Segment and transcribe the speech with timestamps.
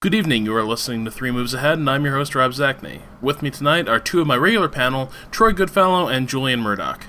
[0.00, 0.44] Good evening.
[0.44, 3.00] You are listening to Three Moves Ahead, and I'm your host, Rob Zacny.
[3.20, 7.06] With me tonight are two of my regular panel, Troy Goodfellow and Julian Murdoch.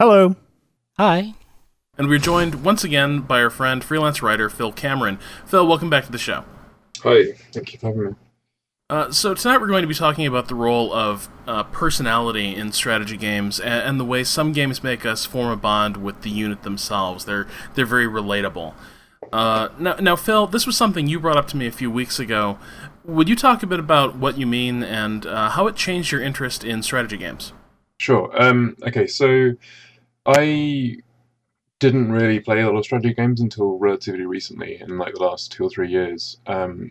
[0.00, 0.34] Hello.
[0.98, 1.34] Hi.
[1.96, 5.20] And we're joined once again by our friend, freelance writer Phil Cameron.
[5.46, 6.44] Phil, welcome back to the show.
[7.04, 8.14] Hi, thank you for having me.
[8.90, 12.72] Uh, so tonight we're going to be talking about the role of uh, personality in
[12.72, 16.30] strategy games and, and, the way some games make us form a bond with the
[16.30, 17.24] unit themselves.
[17.24, 17.46] They're
[17.76, 18.74] they're very relatable.
[19.32, 22.18] Uh, now, now, Phil, this was something you brought up to me a few weeks
[22.18, 22.58] ago.
[23.04, 26.20] Would you talk a bit about what you mean and uh, how it changed your
[26.20, 27.52] interest in strategy games?
[27.98, 28.30] Sure.
[28.40, 29.52] Um, okay, so
[30.26, 30.98] I
[31.78, 35.50] didn't really play a lot of strategy games until relatively recently, in like the last
[35.50, 36.38] two or three years.
[36.46, 36.90] Um,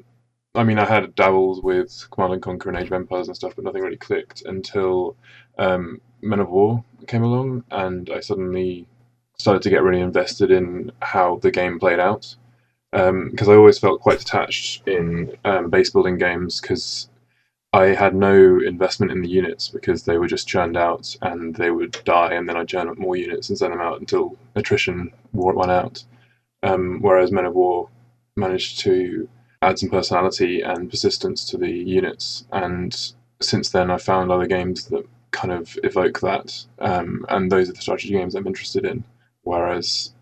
[0.53, 3.55] I mean, I had dabbles with Command and Conquer and Age of Empires and stuff,
[3.55, 5.15] but nothing really clicked until
[5.57, 8.87] um, Men of War came along, and I suddenly
[9.41, 12.35] started to get really invested in how the game played out
[12.91, 17.09] because um, I always felt quite detached in um, base building games because
[17.73, 21.71] I had no investment in the units because they were just churned out and they
[21.71, 25.13] would die, and then I'd churn up more units and send them out until attrition
[25.31, 26.03] wore one out.
[26.63, 27.89] Um, whereas Men of War
[28.35, 29.29] managed to
[29.61, 34.85] add some personality and persistence to the units, and since then I've found other games
[34.87, 39.05] that kind of evoke that, um, and those are the strategy games I'm interested in
[39.43, 40.13] whereas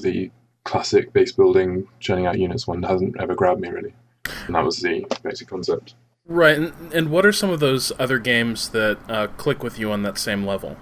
[0.00, 0.30] the
[0.64, 3.94] classic base building churning out units one hasn't ever grabbed me really.
[4.46, 5.94] And that was the basic concept.
[6.26, 9.90] Right and, and what are some of those other games that uh, click with you
[9.90, 10.76] on that same level?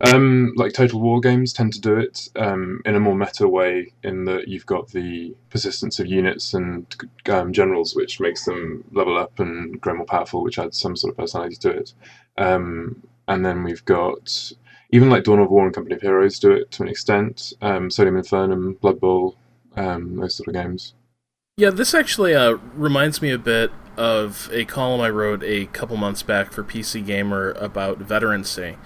[0.00, 3.92] Um, like total war games tend to do it um, in a more meta way
[4.02, 6.86] in that you've got the persistence of units and
[7.28, 11.12] um, generals which makes them level up and grow more powerful which adds some sort
[11.12, 11.94] of personality to it.
[12.36, 14.52] Um, and then we've got
[14.94, 17.52] even like Dawn of War and Company of Heroes do it to an extent.
[17.60, 19.36] Um, Solium Infernum, Blood Bowl,
[19.74, 20.94] um, those sort of games.
[21.56, 25.96] Yeah, this actually uh, reminds me a bit of a column I wrote a couple
[25.96, 28.76] months back for PC Gamer about veterancy.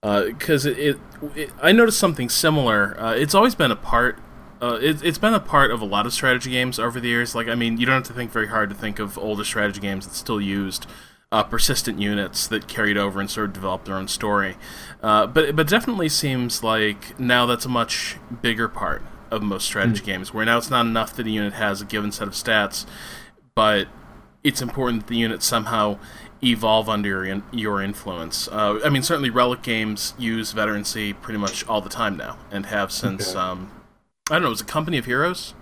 [0.00, 0.98] Because uh, it, it,
[1.36, 2.98] it, I noticed something similar.
[2.98, 4.18] Uh, it's always been a part.
[4.62, 7.34] Uh, it, it's been a part of a lot of strategy games over the years.
[7.34, 9.82] Like, I mean, you don't have to think very hard to think of older strategy
[9.82, 10.86] games that still used
[11.32, 14.56] uh, persistent units that carried over and sort of developed their own story.
[15.02, 20.02] Uh, but but definitely seems like now that's a much bigger part of most strategy
[20.02, 20.06] mm.
[20.06, 22.84] games, where now it's not enough that a unit has a given set of stats,
[23.54, 23.86] but
[24.42, 25.98] it's important that the unit somehow
[26.42, 28.48] evolve under your, your influence.
[28.48, 32.66] Uh, I mean, certainly Relic games use veterancy pretty much all the time now, and
[32.66, 33.38] have since okay.
[33.38, 33.70] um,
[34.30, 35.54] I don't know, was it Company of Heroes?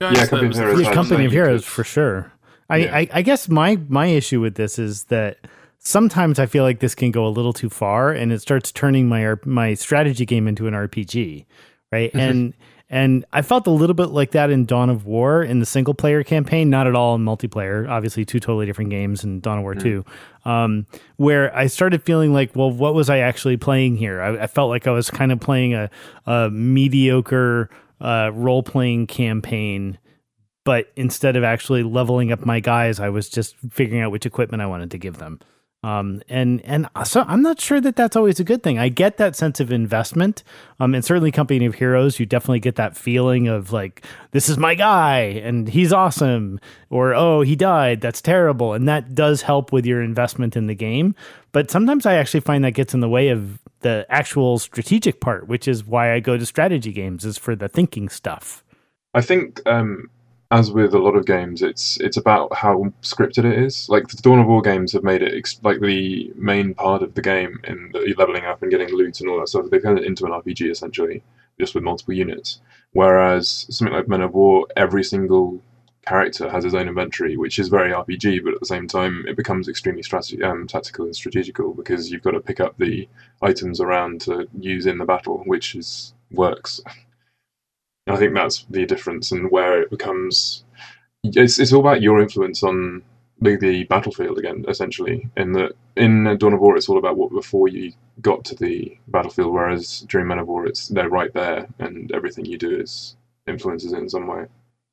[0.00, 0.16] Guys?
[0.16, 0.80] Yeah, Company of Heroes.
[0.80, 2.32] Yeah, Company of Heroes for sure.
[2.68, 2.96] I, yeah.
[2.96, 5.38] I, I guess my my issue with this is that
[5.78, 9.08] sometimes I feel like this can go a little too far, and it starts turning
[9.08, 11.46] my my strategy game into an RPG,
[11.90, 12.10] right?
[12.10, 12.18] Mm-hmm.
[12.18, 12.54] And
[12.90, 15.92] and I felt a little bit like that in Dawn of War in the single
[15.92, 17.88] player campaign, not at all in multiplayer.
[17.88, 20.02] Obviously, two totally different games in Dawn of War mm-hmm.
[20.44, 20.86] 2, um,
[21.16, 24.22] where I started feeling like, well, what was I actually playing here?
[24.22, 25.90] I, I felt like I was kind of playing a,
[26.24, 27.68] a mediocre
[28.00, 29.98] uh, role playing campaign
[30.68, 34.60] but instead of actually leveling up my guys, I was just figuring out which equipment
[34.60, 35.40] I wanted to give them.
[35.82, 38.78] Um, and and so I'm not sure that that's always a good thing.
[38.78, 40.44] I get that sense of investment,
[40.78, 44.58] um, and certainly Company of Heroes, you definitely get that feeling of like this is
[44.58, 49.72] my guy and he's awesome, or oh he died, that's terrible, and that does help
[49.72, 51.14] with your investment in the game.
[51.52, 55.48] But sometimes I actually find that gets in the way of the actual strategic part,
[55.48, 58.62] which is why I go to strategy games, is for the thinking stuff.
[59.14, 60.10] I think um,
[60.50, 63.88] as with a lot of games, it's it's about how scripted it is.
[63.88, 67.14] Like the Dawn of War games have made it ex- like the main part of
[67.14, 69.66] the game in the leveling up and getting loot and all that stuff.
[69.70, 71.22] They've turned it into an RPG essentially,
[71.60, 72.60] just with multiple units.
[72.92, 75.62] Whereas something like Men of War, every single
[76.06, 79.36] character has his own inventory, which is very RPG, but at the same time, it
[79.36, 83.06] becomes extremely strategy, um, tactical and strategical because you've got to pick up the
[83.42, 86.80] items around to use in the battle, which is works.
[88.10, 90.64] I think that's the difference and where it becomes.
[91.24, 93.02] It's it's all about your influence on
[93.40, 95.28] the, the battlefield again, essentially.
[95.36, 98.96] In that in Dawn of War, it's all about what before you got to the
[99.08, 103.16] battlefield, whereas during Men of War, it's they're right there, and everything you do is
[103.46, 104.46] influences it in some way.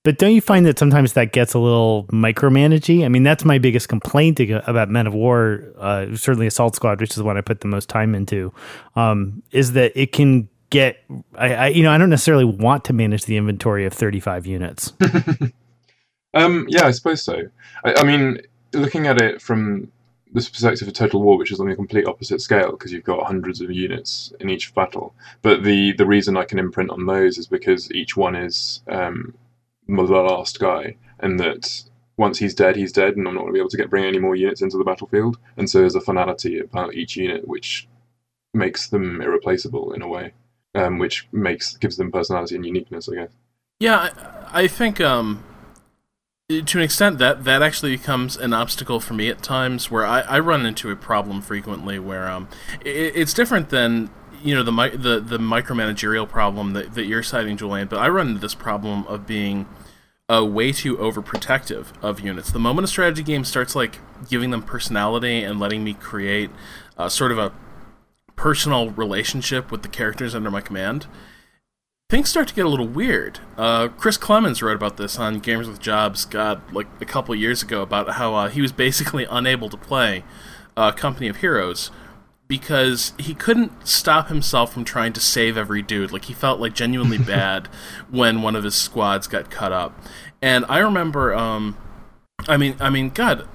[0.03, 3.03] But don't you find that sometimes that gets a little micromanagey?
[3.03, 7.17] I mean, that's my biggest complaint about Men of War, uh, certainly Assault Squad, which
[7.17, 8.53] is one I put the most time into,
[8.95, 11.03] um, is that it can get
[11.35, 14.94] I, I, you know I don't necessarily want to manage the inventory of 35 units.
[16.33, 17.44] um, yeah, I suppose so.
[17.83, 18.41] I, I, mean,
[18.73, 19.91] looking at it from
[20.31, 23.25] the perspective of Total War, which is on the complete opposite scale because you've got
[23.25, 25.13] hundreds of units in each battle.
[25.41, 29.33] But the the reason I can imprint on those is because each one is um,
[29.88, 31.83] the last guy, and that
[32.17, 34.06] once he's dead, he's dead, and I'm not going to be able to get bring
[34.06, 35.38] any more units into the battlefield.
[35.57, 37.88] And so there's a finality about each unit, which
[38.53, 40.33] makes them irreplaceable in a way,
[40.75, 43.30] um, which makes gives them personality and uniqueness, I guess.
[43.80, 44.10] Yeah,
[44.54, 45.44] I, I think um,
[46.50, 50.22] to an extent that that actually becomes an obstacle for me at times, where I,
[50.22, 52.48] I run into a problem frequently where um,
[52.81, 54.10] it, it's different than
[54.44, 57.88] you know the the the micromanagerial problem that, that you're citing, Julian.
[57.88, 59.68] But I run into this problem of being
[60.30, 62.51] uh, way too overprotective of units.
[62.51, 64.00] The moment a strategy game starts like
[64.30, 66.50] giving them personality and letting me create
[66.98, 67.51] uh, sort of a
[68.35, 71.07] personal relationship with the characters under my command,
[72.09, 73.39] things start to get a little weird.
[73.57, 77.63] Uh, Chris Clemens wrote about this on Gamers with Jobs, God, like a couple years
[77.63, 80.23] ago, about how uh, he was basically unable to play
[80.77, 81.91] uh, Company of Heroes
[82.47, 86.11] because he couldn't stop himself from trying to save every dude.
[86.11, 87.67] Like he felt like genuinely bad
[88.09, 89.97] when one of his squads got cut up.
[90.41, 91.77] And I remember, um,
[92.47, 93.47] I mean, I mean, God,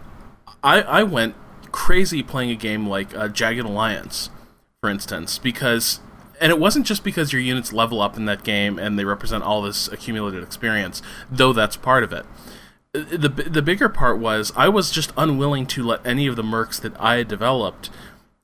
[0.62, 1.34] I I went
[1.70, 4.30] crazy playing a game like uh, Jagged Alliance,
[4.82, 6.00] for instance, because.
[6.42, 9.44] And it wasn't just because your units level up in that game and they represent
[9.44, 12.24] all this accumulated experience, though that's part of it
[12.92, 16.80] the the bigger part was I was just unwilling to let any of the mercs
[16.80, 17.90] that I had developed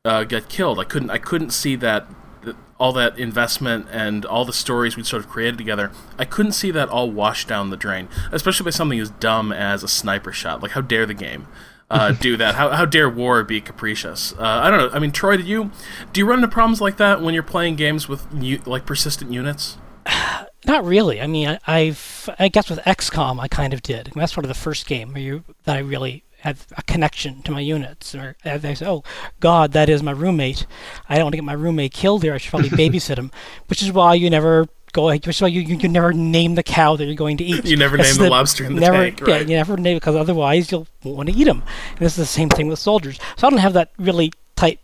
[0.04, 0.78] uh, get killed.
[0.78, 2.06] I couldn't I couldn't see that,
[2.42, 5.90] that all that investment and all the stories we'd sort of created together.
[6.16, 9.82] I couldn't see that all washed down the drain, especially by something as dumb as
[9.82, 10.62] a sniper shot.
[10.62, 11.48] Like how dare the game
[11.90, 12.54] uh, do that?
[12.54, 14.32] How, how dare war be capricious?
[14.32, 14.90] Uh, I don't know.
[14.96, 15.70] I mean, Troy, do you
[16.12, 18.26] do you run into problems like that when you're playing games with
[18.66, 19.78] like persistent units?
[20.66, 21.20] Not really.
[21.20, 24.10] I mean, I, have I guess with XCOM I kind of did.
[24.14, 27.50] that's sort of the first game where you that I really had a connection to
[27.50, 28.14] my units.
[28.14, 29.02] Or they say, oh,
[29.40, 30.66] God, that is my roommate.
[31.08, 32.34] I don't want to get my roommate killed here.
[32.34, 33.30] I should probably babysit him.
[33.68, 35.06] Which is why you never go.
[35.06, 37.64] Which is why you, you, you never name the cow that you're going to eat.
[37.66, 39.20] you never name the, the, lobster in the never, tank.
[39.20, 39.28] Right?
[39.28, 41.62] Yeah, you never name it because otherwise you'll want to eat them.
[41.90, 43.18] And this is the same thing with soldiers.
[43.36, 44.80] So I don't have that really tight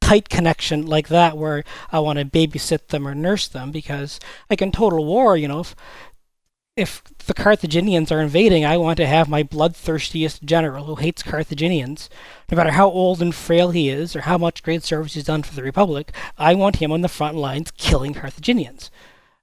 [0.00, 1.62] tight connection like that where
[1.92, 4.18] I want to babysit them or nurse them because
[4.48, 5.76] like in Total War, you know, if,
[6.76, 12.08] if the Carthaginians are invading, I want to have my bloodthirstiest general who hates Carthaginians.
[12.50, 15.42] No matter how old and frail he is, or how much great service he's done
[15.42, 18.90] for the Republic, I want him on the front lines killing Carthaginians.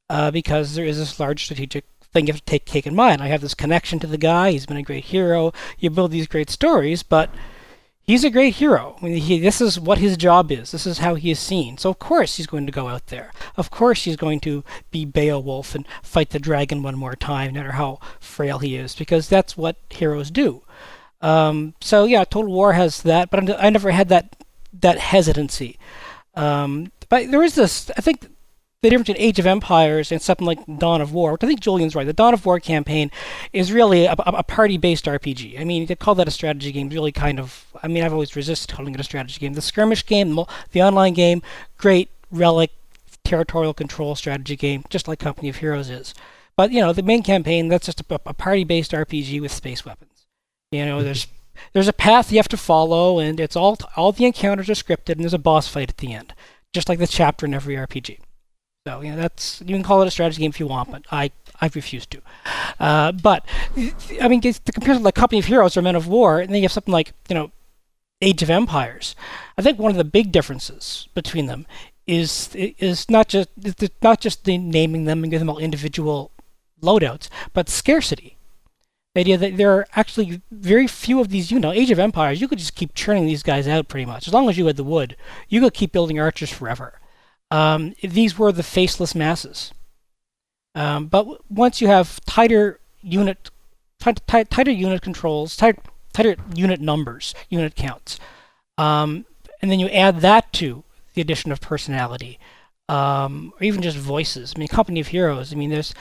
[0.10, 1.84] Uh, because there is this large strategic
[2.14, 3.22] thing you have to take, in mind.
[3.22, 6.28] I have this connection to the guy, he's been a great hero, you build these
[6.28, 7.30] great stories, but
[8.04, 8.96] he's a great hero.
[9.02, 10.72] I mean, he, this is what his job is.
[10.72, 11.78] This is how he is seen.
[11.78, 13.34] So of course he's going to go out there.
[13.58, 17.60] Of course he's going to be Beowulf and fight the dragon one more time, no
[17.60, 20.64] matter how frail he is, because that's what heroes do.
[21.22, 24.36] Um, so yeah, Total War has that, but I never had that
[24.80, 25.80] that hesitancy.
[26.36, 27.90] Um, but there is this.
[27.98, 28.28] I think
[28.88, 31.60] the difference between Age of Empires and something like Dawn of War, which I think
[31.60, 32.08] Julian's right.
[32.08, 33.12] The Dawn of War campaign
[33.52, 35.60] is really a, a party-based RPG.
[35.60, 37.66] I mean, to call that a strategy game really kind of.
[37.84, 39.54] I mean, I've always resisted calling it a strategy game.
[39.54, 41.42] The skirmish game, the, the online game,
[41.78, 42.72] great relic,
[43.26, 46.14] territorial control strategy game, just like Company of Heroes is.
[46.56, 50.28] But you know, the main campaign that's just a, a party-based RPG with space weapons.
[50.72, 51.60] You know, there's mm-hmm.
[51.74, 55.14] there's a path you have to follow, and it's all all the encounters are scripted,
[55.14, 56.34] and there's a boss fight at the end,
[56.74, 58.20] just like the chapter in every RPG.
[58.88, 61.04] So you know that's you can call it a strategy game if you want, but
[61.12, 62.22] I I refuse to.
[62.80, 63.46] Uh, but
[64.22, 66.62] I mean, the comparison like Company of Heroes or Men of War, and then you
[66.62, 67.52] have something like you know
[68.22, 69.14] Age of Empires.
[69.58, 71.68] I think one of the big differences between them
[72.06, 73.50] is is not just
[74.02, 76.32] not just the naming them and giving them all individual
[76.82, 78.38] loadouts, but scarcity.
[79.16, 81.52] The idea that there are actually very few of these.
[81.52, 84.28] You know, Age of Empires, you could just keep churning these guys out pretty much
[84.28, 85.18] as long as you had the wood.
[85.50, 87.02] You could keep building archers forever
[87.52, 89.74] um, these were the faceless masses.
[90.76, 93.50] Um, but once you have tighter unit,
[94.00, 95.80] tighter unit controls, tight,
[96.14, 98.20] tighter unit numbers, unit counts,
[98.78, 99.26] um,
[99.62, 100.84] and then you add that to
[101.16, 102.38] the addition of personality,
[102.90, 104.54] um, or even just voices.
[104.56, 105.52] I mean, Company of Heroes.
[105.52, 105.94] I mean, there's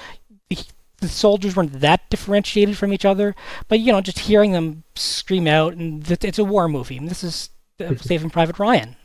[0.51, 0.59] the,
[1.01, 3.35] the, soldiers weren't that differentiated from each other,
[3.69, 6.99] but you know, just hearing them scream out, and it's a war movie.
[6.99, 7.51] And this is
[7.81, 8.97] uh, Saving Private Ryan.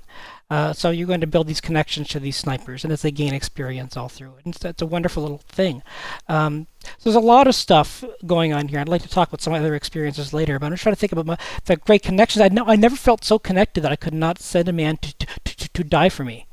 [0.52, 3.34] Uh, so you're going to build these connections to these snipers, and as they gain
[3.34, 5.82] experience all through it, and it's, it's a wonderful little thing.
[6.28, 8.82] Um, so there's a lot of stuff going on here.
[8.82, 11.26] I'd like to talk about some other experiences later, but I'm trying to think about
[11.26, 12.42] my, the great connections.
[12.42, 15.14] I know I never felt so connected that I could not send a man to
[15.20, 16.48] to, to, to die for me,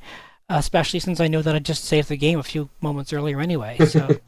[0.48, 3.40] uh, especially since I know that I just saved the game a few moments earlier
[3.40, 3.78] anyway.
[3.84, 4.06] So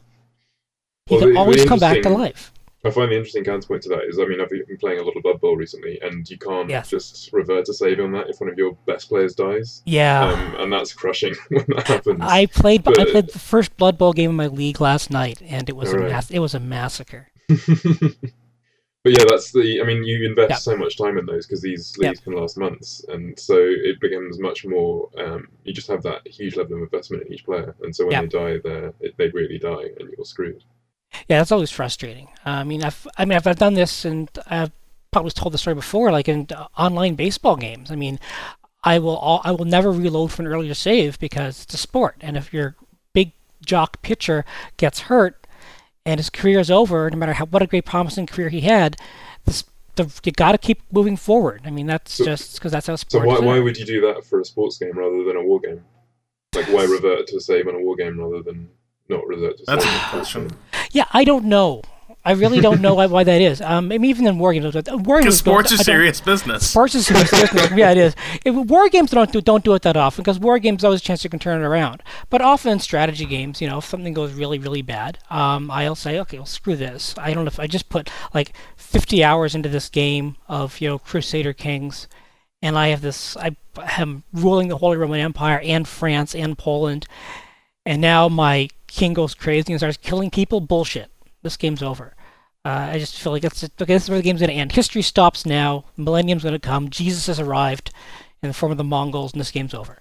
[1.05, 2.51] he well, can always come back to life.
[2.83, 5.15] I find the interesting counterpoint to that is, I mean, I've been playing a lot
[5.15, 8.49] of Blood Bowl recently, and you can't just revert to save on that if one
[8.49, 9.83] of your best players dies.
[9.85, 12.19] Yeah, um, and that's crushing when that happens.
[12.21, 15.43] I played, but, I played the first Blood Bowl game in my league last night,
[15.43, 16.31] and it was a right.
[16.31, 17.27] it was a massacre.
[17.47, 17.59] but
[19.05, 19.79] yeah, that's the.
[19.79, 20.55] I mean, you invest yeah.
[20.55, 22.23] so much time in those because these leagues yeah.
[22.23, 25.07] can last months, and so it becomes much more.
[25.19, 28.23] Um, you just have that huge level of investment in each player, and so when
[28.23, 30.63] they die, they they really die, and you're screwed.
[31.27, 32.29] Yeah, that's always frustrating.
[32.45, 34.71] I mean, I've I mean, I've, I've done this, and I've
[35.11, 37.91] probably told the story before, like in uh, online baseball games.
[37.91, 38.19] I mean,
[38.83, 42.15] I will all, I will never reload for an earlier save because it's a sport,
[42.21, 42.75] and if your
[43.13, 43.33] big
[43.65, 44.45] jock pitcher
[44.77, 45.45] gets hurt,
[46.05, 48.97] and his career is over, no matter how what a great promising career he had,
[49.45, 49.65] this,
[49.95, 51.61] the, you got to keep moving forward.
[51.65, 53.25] I mean, that's so, just because that's how sports.
[53.25, 55.59] So why, why would you do that for a sports game rather than a war
[55.59, 55.83] game?
[56.55, 58.69] Like why revert to a save on a war game rather than
[59.11, 59.61] not revert?
[59.67, 60.51] That's a good question.
[60.91, 61.83] Yeah, I don't know.
[62.23, 63.61] I really don't know why, why that is.
[63.61, 66.69] Um, I mean, even in war games, war games sports is serious business.
[66.69, 67.71] Sports is serious business.
[67.75, 68.15] Yeah, it is.
[68.45, 71.03] It, war games don't do, don't do it that often because war games always a
[71.03, 72.03] chance you can turn it around.
[72.29, 75.95] But often in strategy games, you know, if something goes really really bad, um, I'll
[75.95, 77.15] say, okay, well, screw this.
[77.17, 80.89] I don't know if I just put like 50 hours into this game of you
[80.89, 82.07] know Crusader Kings,
[82.61, 83.35] and I have this.
[83.35, 83.55] I
[83.97, 87.07] am ruling the Holy Roman Empire and France and Poland,
[87.83, 90.61] and now my king goes crazy and starts killing people.
[90.61, 92.13] Bullshit this game's over.
[92.63, 93.93] Uh, I just feel like that's okay.
[93.93, 94.73] This is where the game's going to end.
[94.73, 95.85] History stops now.
[95.97, 96.89] Millennium's going to come.
[96.89, 97.91] Jesus has arrived
[98.43, 99.99] in the form of the Mongols, and this game's over.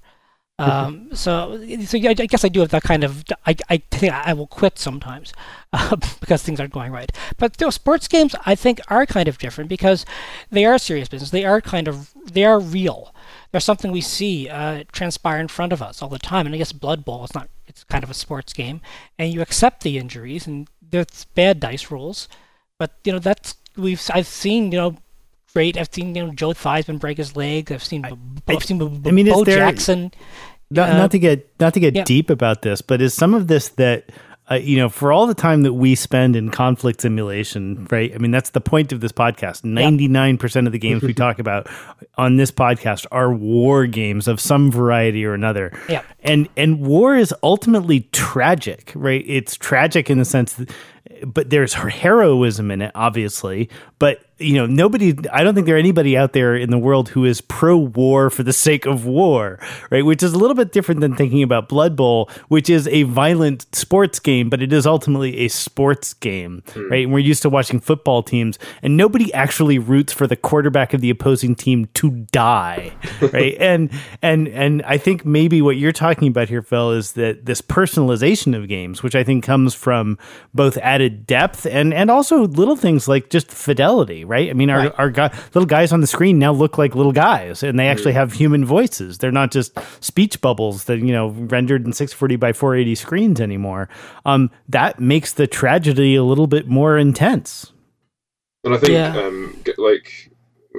[0.59, 3.25] Um, so, so yeah, I guess I do have that kind of.
[3.47, 5.33] I, I think I will quit sometimes
[5.73, 7.11] uh, because things aren't going right.
[7.39, 10.05] But you know, sports games, I think, are kind of different because
[10.51, 11.31] they are serious business.
[11.31, 13.15] They are kind of they are real.
[13.53, 16.45] They're something we see uh, transpire in front of us all the time.
[16.45, 17.49] And I guess Blood Bowl is not.
[17.81, 18.83] It's kind of a sports game,
[19.19, 22.29] and you accept the injuries and there's bad dice rolls,
[22.79, 24.97] but you know that's we've I've seen you know
[25.55, 25.79] great.
[25.79, 27.73] I've seen you know Joe Theismann break his leg.
[27.73, 28.13] I've seen I,
[28.49, 30.13] I've seen I, mean, Bo there, Jackson.
[30.71, 32.05] Not, uh, not to get not to get yeah.
[32.05, 34.11] deep about this, but is some of this that
[34.51, 38.13] uh, you know, for all the time that we spend in conflict simulation, right?
[38.15, 39.63] I mean, that's the point of this podcast.
[39.63, 41.69] 99% of the games we talk about
[42.19, 45.73] on this podcast are war games of some variety or another.
[45.89, 46.03] Yeah.
[46.23, 49.25] And and war is ultimately tragic, right?
[49.27, 50.71] It's tragic in the sense that
[51.27, 53.69] but there's heroism in it, obviously.
[53.99, 55.15] But you know, nobody.
[55.33, 58.53] I don't think there anybody out there in the world who is pro-war for the
[58.53, 59.59] sake of war,
[59.91, 60.05] right?
[60.05, 63.67] Which is a little bit different than thinking about Blood Bowl, which is a violent
[63.75, 66.91] sports game, but it is ultimately a sports game, mm.
[66.91, 67.05] right?
[67.05, 71.01] And we're used to watching football teams, and nobody actually roots for the quarterback of
[71.01, 72.93] the opposing team to die,
[73.33, 73.57] right?
[73.61, 73.91] and
[74.23, 78.57] and and I think maybe what you're talking about here, Phil, is that this personalization
[78.57, 80.19] of games, which I think comes from
[80.55, 84.49] both added depth and and also little things like just fidelity right?
[84.49, 84.95] I mean, our right.
[84.97, 88.13] our guy, little guys on the screen now look like little guys, and they actually
[88.13, 89.19] have human voices.
[89.19, 93.89] They're not just speech bubbles that you know rendered in 640 by 480 screens anymore.
[94.25, 97.73] Um, that makes the tragedy a little bit more intense.
[98.65, 99.17] And I think, yeah.
[99.19, 100.31] um, like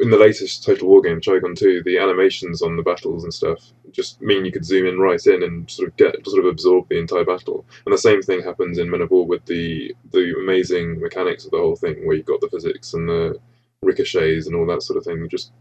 [0.02, 3.60] in the latest Total War game, Shogun 2, the animations on the battles and stuff
[3.94, 6.88] just mean you could zoom in right in and sort of get sort of absorb
[6.90, 7.66] the entire battle.
[7.86, 11.52] And the same thing happens in Men of War with the the amazing mechanics of
[11.52, 13.40] the whole thing, where you've got the physics and the
[13.82, 15.28] ricochets and all that sort of thing.
[15.30, 15.52] Just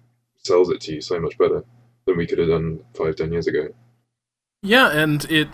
[0.42, 1.64] sells it to you so much better
[2.06, 3.68] than we could have done five, ten years ago.
[4.62, 5.48] Yeah, and it.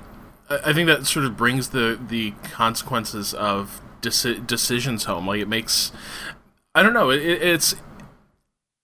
[0.49, 5.27] I think that sort of brings the the consequences of deci- decisions home.
[5.27, 5.93] Like it makes.
[6.75, 7.11] I don't know.
[7.11, 7.75] It, it's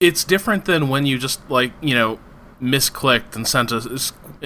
[0.01, 2.19] it's different than when you just like you know
[2.63, 3.99] misclicked and sent a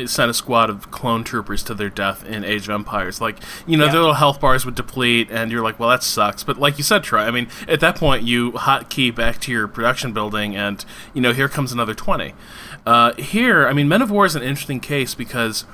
[0.06, 3.20] sent a squad of clone troopers to their death in Age of Empires.
[3.20, 3.92] Like you know, yeah.
[3.92, 6.42] their little health bars would deplete, and you're like, well, that sucks.
[6.42, 9.68] But like you said, Troy, I mean, at that point, you hotkey back to your
[9.68, 12.34] production building, and you know, here comes another twenty.
[12.86, 15.64] Uh, here, I mean, Men of War is an interesting case because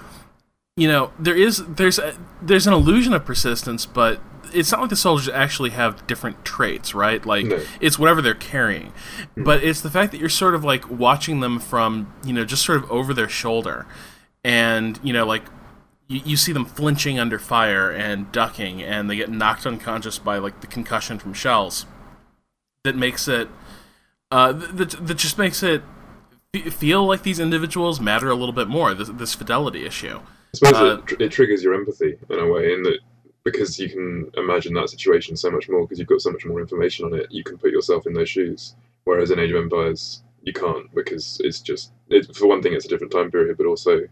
[0.77, 4.21] you know there is there's a, there's an illusion of persistence, but
[4.55, 7.25] it's not like the soldiers actually have different traits, right?
[7.25, 7.61] Like no.
[7.81, 8.93] it's whatever they're carrying.
[9.37, 9.45] Mm.
[9.45, 12.65] But it's the fact that you're sort of like watching them from, you know, just
[12.65, 13.87] sort of over their shoulder.
[14.45, 15.45] And, you know, like
[16.09, 20.39] you, you see them flinching under fire and ducking and they get knocked unconscious by
[20.39, 21.87] like the concussion from shells.
[22.85, 23.49] That makes it
[24.31, 25.83] uh that, that just makes it
[26.71, 30.19] feel like these individuals matter a little bit more, this, this fidelity issue.
[30.19, 32.99] I suppose uh, it, tr- it triggers your empathy in a way, in that
[33.45, 36.61] because you can imagine that situation so much more because you've got so much more
[36.61, 37.27] information on it.
[37.31, 38.77] You can put yourself in those shoes.
[39.05, 42.87] Whereas in Age of Empires, you can't because it's just it, for one thing, it's
[42.87, 44.03] a different time period, but also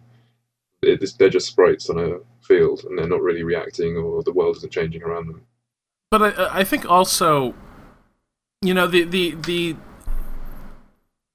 [0.83, 4.57] it, they're just sprites on a field and they're not really reacting or the world
[4.57, 5.43] isn't changing around them.
[6.11, 7.55] But I, I think also,
[8.63, 9.77] you know, the the the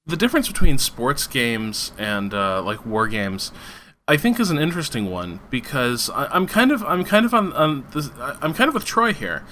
[0.06, 3.52] the difference between sports games and uh, like war games
[4.08, 7.54] I think is an interesting one because I, am kind of I'm kind of on,
[7.54, 9.44] on this, I'm kind of with Troy here.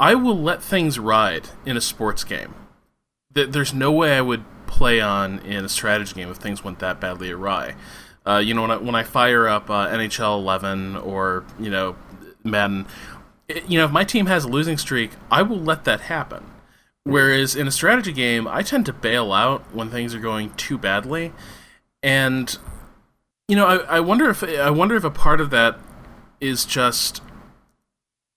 [0.00, 2.54] I will let things ride in a sports game.
[3.32, 7.00] There's no way I would play on in a strategy game if things went that
[7.00, 7.76] badly awry.
[8.26, 11.96] Uh, you know, when I, when I fire up uh, NHL 11 or you know
[12.42, 12.86] Madden,
[13.46, 16.50] it, you know, if my team has a losing streak, I will let that happen.
[17.04, 20.78] Whereas in a strategy game, I tend to bail out when things are going too
[20.78, 21.32] badly,
[22.02, 22.58] and
[23.52, 25.78] you know, I, I wonder if I wonder if a part of that
[26.40, 27.20] is just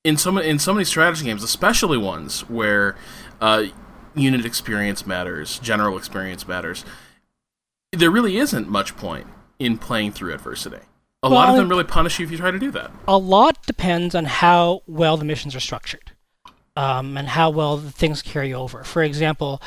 [0.03, 2.97] in so many in so many strategy games, especially ones where
[3.39, 3.67] uh,
[4.13, 6.83] unit experience matters, general experience matters.
[7.93, 10.83] There really isn't much point in playing through adversity.
[11.23, 12.91] A well, lot of them really punish you if you try to do that.
[13.07, 16.11] A lot depends on how well the missions are structured,
[16.75, 18.83] um, and how well the things carry over.
[18.83, 19.61] For example,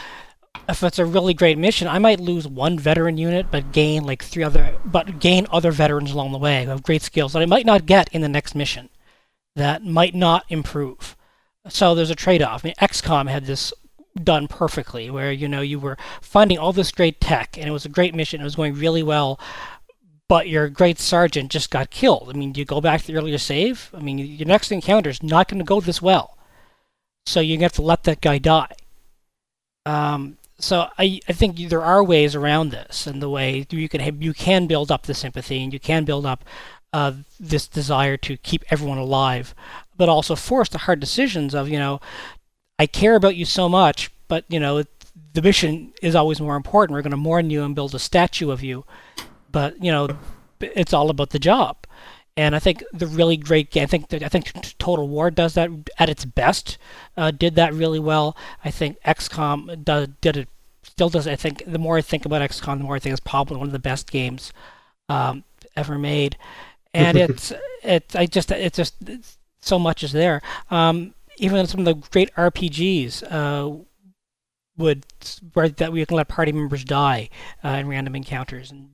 [0.68, 4.22] if it's a really great mission, I might lose one veteran unit, but gain like
[4.22, 7.46] three other, but gain other veterans along the way who have great skills that I
[7.46, 8.88] might not get in the next mission
[9.58, 11.16] that might not improve.
[11.68, 12.64] So there's a trade-off.
[12.64, 13.72] I mean, XCOM had this
[14.22, 17.84] done perfectly, where you know you were finding all this great tech, and it was
[17.84, 18.40] a great mission.
[18.40, 19.38] It was going really well,
[20.28, 22.30] but your great sergeant just got killed.
[22.30, 23.90] I mean, do you go back to the earlier save?
[23.94, 26.38] I mean, your next encounter is not going to go this well,
[27.26, 28.72] so you have to let that guy die.
[29.84, 34.00] Um, so I, I think there are ways around this, and the way you can
[34.00, 36.44] have, you can build up the sympathy, and you can build up
[36.92, 39.54] uh, this desire to keep everyone alive,
[39.96, 42.00] but also force the hard decisions of, you know,
[42.78, 44.84] I care about you so much, but, you know,
[45.34, 46.94] the mission is always more important.
[46.94, 48.84] We're going to mourn you and build a statue of you.
[49.50, 50.08] But, you know,
[50.60, 51.86] it's all about the job.
[52.38, 55.70] And I think the really great game, I think I think Total War does that
[55.98, 56.78] at its best,
[57.16, 58.36] uh, did that really well.
[58.64, 60.48] I think XCOM does, did it,
[60.84, 61.26] still does.
[61.26, 63.66] I think the more I think about XCOM, the more I think it's probably one
[63.66, 64.52] of the best games
[65.08, 65.42] um,
[65.76, 66.36] ever made
[66.94, 67.52] and it's
[67.82, 70.40] it's I just it's just it's, so much is there.
[70.70, 73.84] Um, even some of the great RPGs uh,
[74.76, 75.04] would
[75.52, 77.28] where that we can let party members die
[77.64, 78.90] uh, in random encounters, and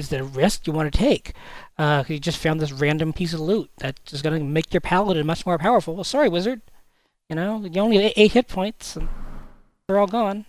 [0.00, 1.34] is there a risk you want to take?
[1.78, 5.26] Uh, you just found this random piece of loot that's going to make your paladin
[5.26, 5.94] much more powerful.
[5.94, 6.62] Well, sorry, wizard.
[7.28, 9.08] You know, you only have eight hit points, and
[9.86, 10.46] they're all gone.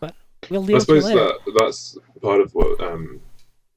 [0.00, 0.14] But
[0.48, 0.76] we'll leave.
[0.76, 3.20] I suppose that that's part of what um,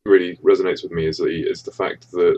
[0.06, 2.38] really resonates with me is the is the fact that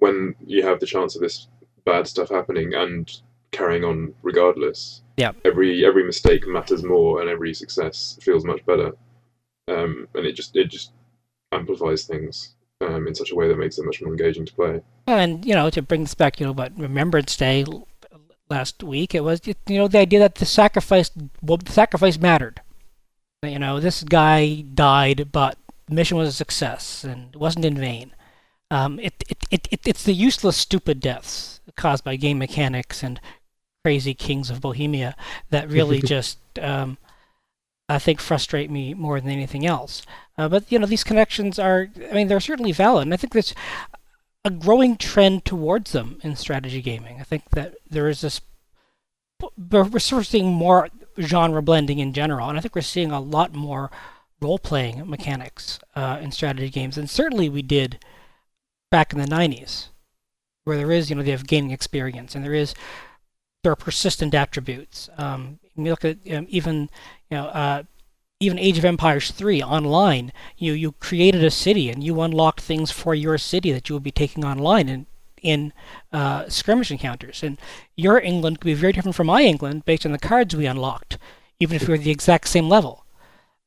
[0.00, 1.48] when you have the chance of this
[1.86, 3.20] bad stuff happening and
[3.52, 8.92] carrying on regardless, yeah, every every mistake matters more, and every success feels much better,
[9.68, 10.92] um, and it just it just
[11.52, 14.80] amplifies things um, in such a way that makes it much more engaging to play.
[15.06, 17.64] And you know, to bring this back, you know, but Remembrance Day
[18.50, 21.10] last week, it was you know the idea that the sacrifice
[21.42, 22.60] well, the sacrifice mattered.
[23.42, 27.76] You know, this guy died, but the mission was a success and it wasn't in
[27.76, 28.12] vain.
[28.70, 33.20] Um, it, it, it, it, it's the useless, stupid deaths caused by game mechanics and
[33.84, 35.14] crazy kings of Bohemia
[35.50, 36.98] that really just, um,
[37.88, 40.02] I think, frustrate me more than anything else.
[40.36, 43.06] Uh, but, you know, these connections are, I mean, they're certainly valid.
[43.06, 43.54] And I think there's
[44.44, 47.20] a growing trend towards them in strategy gaming.
[47.20, 48.40] I think that there is this,
[49.70, 50.88] we're seeing more
[51.20, 52.48] genre blending in general.
[52.48, 53.90] And I think we're seeing a lot more
[54.40, 57.98] role playing mechanics uh, in strategy games, and certainly we did
[58.90, 59.88] back in the 90s,
[60.64, 62.74] where there is, you know, they have gaining experience, and there is
[63.62, 65.08] there are persistent attributes.
[65.18, 66.88] Um, you look at um, even,
[67.30, 67.82] you know, uh,
[68.40, 72.90] even Age of Empires 3 online, you you created a city and you unlocked things
[72.90, 75.06] for your city that you would be taking online in
[75.42, 75.72] in
[76.12, 77.42] uh, skirmish encounters.
[77.42, 77.58] And
[77.96, 81.18] your England could be very different from my England based on the cards we unlocked,
[81.60, 83.06] even if we are the exact same level.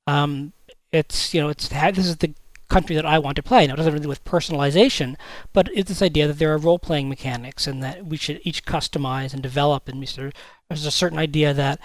[0.06, 0.54] Um,
[0.91, 2.34] it's you know it's this is the
[2.69, 3.67] country that I want to play.
[3.67, 5.15] Now it doesn't have to do with personalization,
[5.53, 8.65] but it's this idea that there are role playing mechanics and that we should each
[8.65, 9.88] customize and develop.
[9.88, 11.79] And there's a certain idea that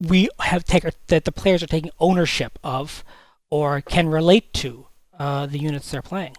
[0.00, 3.04] we have taken that the players are taking ownership of
[3.50, 4.86] or can relate to
[5.18, 6.36] uh, the units they're playing.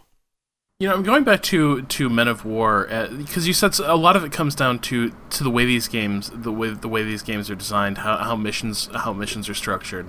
[0.79, 2.85] You know, I'm going back to to Men of War
[3.17, 5.87] because uh, you said a lot of it comes down to to the way these
[5.87, 9.55] games, the way the way these games are designed, how how missions how missions are
[9.55, 10.07] structured,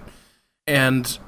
[0.67, 1.19] and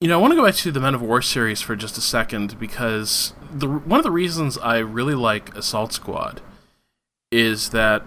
[0.00, 1.98] you know, I want to go back to the Men of War series for just
[1.98, 6.40] a second because the one of the reasons I really like Assault Squad
[7.32, 8.04] is that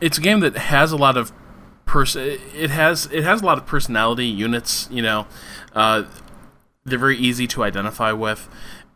[0.00, 1.32] it's a game that has a lot of
[1.86, 2.38] person.
[2.54, 4.86] It has it has a lot of personality units.
[4.90, 5.26] You know,
[5.74, 6.04] uh,
[6.84, 8.48] they're very easy to identify with.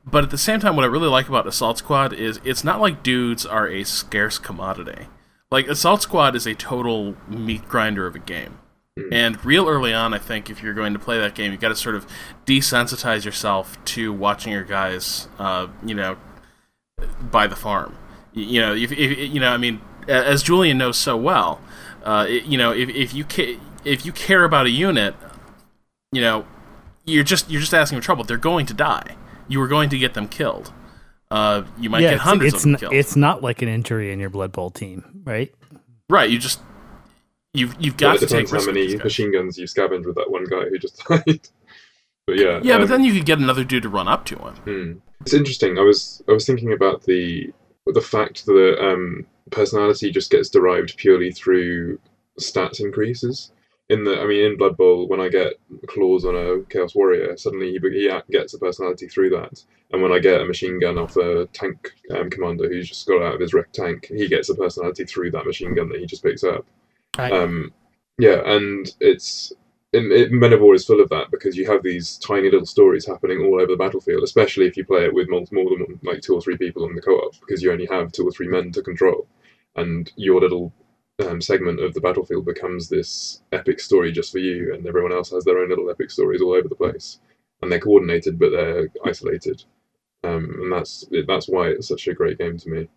[0.04, 2.80] But at the same time, what I really like about Assault Squad is it's not
[2.80, 5.06] like dudes are a scarce commodity.
[5.50, 8.58] Like Assault Squad is a total meat grinder of a game.
[8.98, 9.12] Mm.
[9.12, 11.68] And real early on, I think if you're going to play that game, you've got
[11.68, 12.06] to sort of
[12.46, 16.16] desensitize yourself to watching your guys, uh, you know,
[17.20, 17.96] buy the farm.
[18.32, 21.60] You, you know, if, if, you know, I mean, as Julian knows so well,
[22.04, 25.14] Uh, it, you know, if if you ca- if you care about a unit,
[26.10, 26.44] you know,
[27.04, 28.24] you're just you're just asking for trouble.
[28.24, 29.14] They're going to die.
[29.46, 30.72] You are going to get them killed.
[31.30, 32.92] Uh, you might yeah, get it's, hundreds it's of them n- killed.
[32.92, 35.54] It's not like an injury in your Blood Bowl team, right?
[36.10, 36.28] right.
[36.28, 36.60] You just
[37.54, 40.16] you've you've Well, got it to take depends how many machine guns you scavenge with
[40.16, 41.48] that one guy who just died.
[42.26, 44.36] but yeah, Yeah, but um, then you could get another dude to run up to
[44.36, 44.54] him.
[44.56, 44.92] Hmm.
[45.20, 45.78] It's interesting.
[45.78, 47.52] I was I was thinking about the
[47.86, 51.98] the fact that um, personality just gets derived purely through
[52.40, 53.52] stats increases.
[53.88, 55.54] In the, I mean, in Blood Bowl, when I get
[55.88, 59.62] claws on a Chaos Warrior, suddenly he, he gets a personality through that.
[59.90, 63.20] And when I get a machine gun off a tank um, commander who's just got
[63.20, 66.06] out of his wreck tank, he gets a personality through that machine gun that he
[66.06, 66.64] just picks up.
[67.18, 67.32] Right.
[67.32, 67.72] Um,
[68.18, 69.52] yeah, and it's
[69.92, 72.66] in, it, Men of War is full of that because you have these tiny little
[72.66, 76.00] stories happening all over the battlefield, especially if you play it with more, more than
[76.02, 78.48] like two or three people on the co-op because you only have two or three
[78.48, 79.26] men to control,
[79.76, 80.72] and your little
[81.28, 85.30] um, segment of the battlefield becomes this epic story just for you, and everyone else
[85.30, 87.20] has their own little epic stories all over the place,
[87.60, 89.64] and they're coordinated but they're isolated,
[90.24, 92.88] um, and that's that's why it's such a great game to me.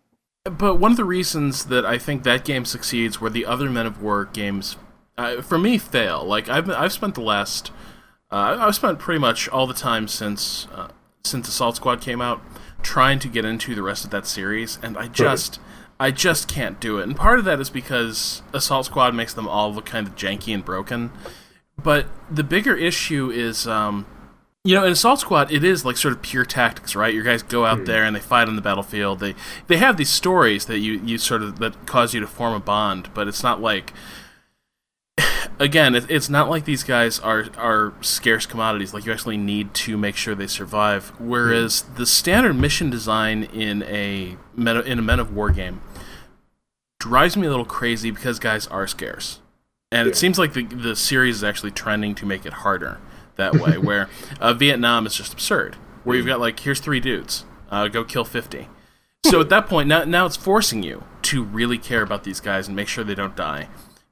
[0.50, 3.86] But one of the reasons that I think that game succeeds, where the other Men
[3.86, 4.76] of War games,
[5.18, 6.24] uh, for me, fail.
[6.24, 7.70] Like I've I've spent the last,
[8.30, 10.88] uh, I've spent pretty much all the time since uh,
[11.24, 12.40] since Assault Squad came out,
[12.82, 15.60] trying to get into the rest of that series, and I just.
[15.98, 17.04] I just can't do it.
[17.04, 20.52] And part of that is because Assault Squad makes them all look kind of janky
[20.52, 21.10] and broken.
[21.82, 24.04] But the bigger issue is um,
[24.66, 27.14] you know, in Assault Squad, it is like sort of pure tactics, right?
[27.14, 27.84] Your guys go out hmm.
[27.84, 29.20] there and they fight on the battlefield.
[29.20, 29.36] They
[29.68, 32.58] they have these stories that you, you sort of that cause you to form a
[32.58, 33.92] bond, but it's not like
[35.60, 38.92] again, it, it's not like these guys are are scarce commodities.
[38.92, 41.12] Like you actually need to make sure they survive.
[41.20, 41.94] Whereas hmm.
[41.94, 45.80] the standard mission design in a men, in a Men of War game
[46.98, 49.38] drives me a little crazy because guys are scarce,
[49.92, 52.98] and it seems like the the series is actually trending to make it harder
[53.36, 53.78] that way.
[53.78, 54.08] where
[54.40, 55.76] uh, Vietnam is just absurd.
[56.04, 58.68] Where you've got like here's three dudes, uh, go kill fifty.
[59.24, 62.68] So at that point, now now it's forcing you to really care about these guys
[62.68, 63.68] and make sure they don't die,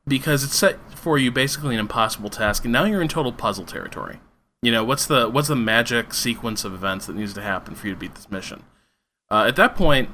[0.06, 3.64] because it's set for you basically an impossible task, and now you're in total puzzle
[3.64, 4.18] territory.
[4.62, 7.86] You know what's the what's the magic sequence of events that needs to happen for
[7.86, 8.64] you to beat this mission?
[9.30, 10.10] Uh, at that point,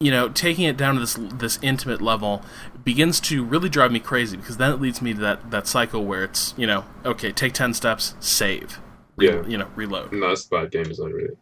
[0.00, 2.42] you know, taking it down to this this intimate level
[2.84, 6.04] begins to really drive me crazy because then it leads me to that that cycle
[6.04, 8.78] where it's you know okay, take ten steps, save,
[9.16, 9.46] re- Yeah.
[9.46, 10.12] you know, reload.
[10.12, 11.36] And that's bad game design, really.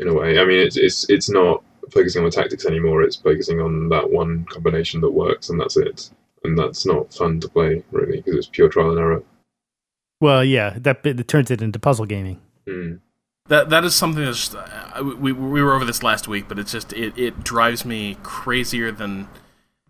[0.00, 3.02] In a way, I mean, it's it's it's not focusing on the tactics anymore.
[3.02, 6.10] It's focusing on that one combination that works, and that's it.
[6.42, 9.22] And that's not fun to play, really, because it's pure trial and error.
[10.20, 12.40] Well, yeah, that bit that turns it into puzzle gaming.
[12.66, 13.00] Mm.
[13.48, 16.72] That that is something that's uh, we we were over this last week, but it's
[16.72, 19.28] just it, it drives me crazier than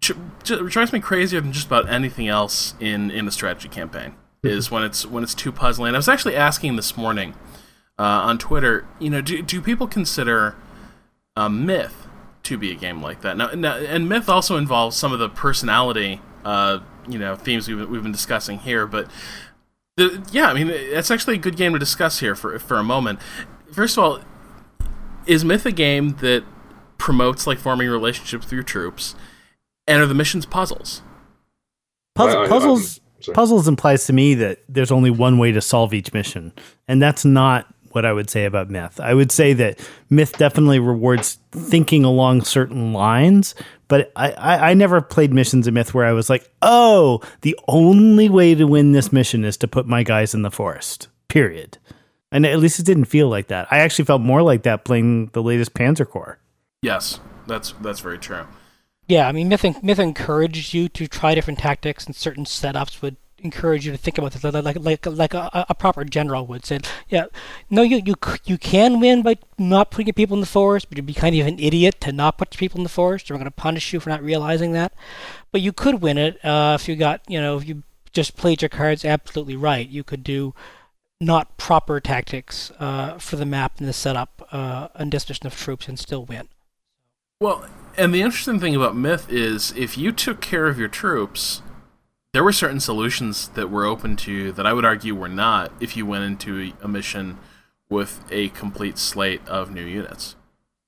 [0.01, 4.17] drives me crazier than just about anything else in in a strategy campaign.
[4.43, 5.95] Is when it's when it's too puzzling.
[5.95, 7.35] I was actually asking this morning
[7.97, 8.87] uh, on Twitter.
[8.99, 10.57] You know, do do people consider
[11.37, 12.09] uh, Myth
[12.43, 13.37] to be a game like that?
[13.37, 17.89] Now, now and Myth also involves some of the personality, uh, you know, themes we've
[17.89, 19.09] we've been discussing here, but.
[19.97, 22.83] The, yeah, I mean, that's actually a good game to discuss here for for a
[22.85, 23.21] moment.
[23.73, 24.21] First of all,
[25.27, 26.45] is Myth a game that
[26.99, 29.15] promotes like forming relationships with your troops,
[29.87, 31.03] and are the missions puzzles?
[32.15, 35.61] Puzzle, I- I- puzzles I'm puzzles implies to me that there's only one way to
[35.61, 36.53] solve each mission,
[36.89, 39.01] and that's not what I would say about Myth.
[39.01, 39.79] I would say that
[40.11, 43.55] Myth definitely rewards thinking along certain lines,
[43.89, 47.59] but I, I, I never played missions in Myth where I was like, oh, the
[47.69, 51.09] only way to win this mission is to put my guys in the forest.
[51.29, 51.79] Period.
[52.33, 53.69] And at least it didn't feel like that.
[53.71, 56.39] I actually felt more like that playing the latest Panzer Corps.
[56.83, 58.47] Yes, that's that's very true.
[59.07, 63.03] Yeah, I mean, Myth, en- Myth encouraged you to try different tactics, and certain setups
[63.03, 66.65] would encourage you to think about this like like like, a, a proper general would
[66.67, 66.81] say.
[67.09, 67.27] Yeah,
[67.71, 70.99] no, you you you can win by not putting your people in the forest, but
[70.99, 73.31] you'd be kind of an idiot to not put your people in the forest.
[73.31, 74.93] We're going to punish you for not realizing that.
[75.53, 78.63] But you could win it uh, if you got you know if you just played
[78.63, 79.89] your cards absolutely right.
[79.89, 80.55] You could do
[81.21, 85.89] not proper tactics uh, for the map and the setup uh, and disposition of troops
[85.89, 86.49] and still win.
[87.41, 91.63] Well, and the interesting thing about Myth is if you took care of your troops,
[92.35, 95.71] there were certain solutions that were open to you that I would argue were not
[95.81, 97.39] if you went into a mission
[97.89, 100.35] with a complete slate of new units.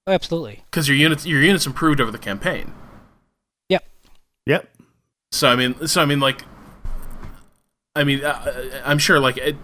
[0.08, 0.64] Oh, absolutely.
[0.68, 2.72] Because your units your units improved over the campaign.
[3.68, 3.86] Yep.
[4.46, 4.74] Yep.
[5.30, 6.42] So I mean, so I mean, like,
[7.94, 9.54] I mean, uh, I'm sure like it,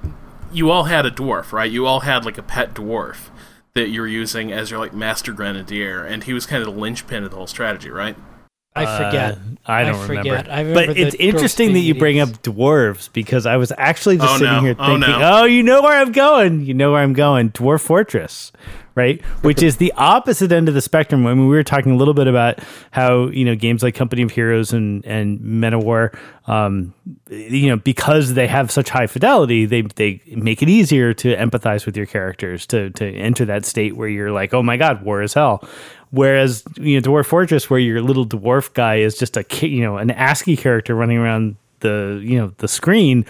[0.53, 1.71] you all had a dwarf, right?
[1.71, 3.31] You all had like a pet dwarf
[3.75, 6.81] that you were using as your like master grenadier, and he was kind of the
[6.81, 8.17] linchpin of the whole strategy, right?
[8.75, 9.33] I forget.
[9.35, 10.07] Uh, I don't I remember.
[10.17, 10.51] forget.
[10.51, 14.33] I remember but it's interesting that you bring up dwarves because I was actually just
[14.35, 14.61] Oh, sitting no.
[14.63, 15.31] here Oh, thinking, no.
[15.41, 16.63] oh, you know where I'm going.
[16.65, 17.51] You know where I'm going.
[17.51, 18.51] Dwarf Fortress,
[18.95, 19.21] right?
[19.43, 21.27] Which is the opposite end of the spectrum.
[21.27, 22.61] I mean, we were talking a little bit about
[22.93, 26.11] how you know games like Company of Heroes and and Men of War,
[26.47, 26.95] um,
[27.31, 31.85] you know, because they have such high fidelity, they they make it easier to empathize
[31.85, 35.21] with your characters to to enter that state where you're like, oh my god, war
[35.23, 35.63] is hell.
[36.13, 39.83] Whereas you know Dwarf Fortress, where your little dwarf guy is just a ki- you
[39.83, 43.25] know an ASCII character running around the you know the screen,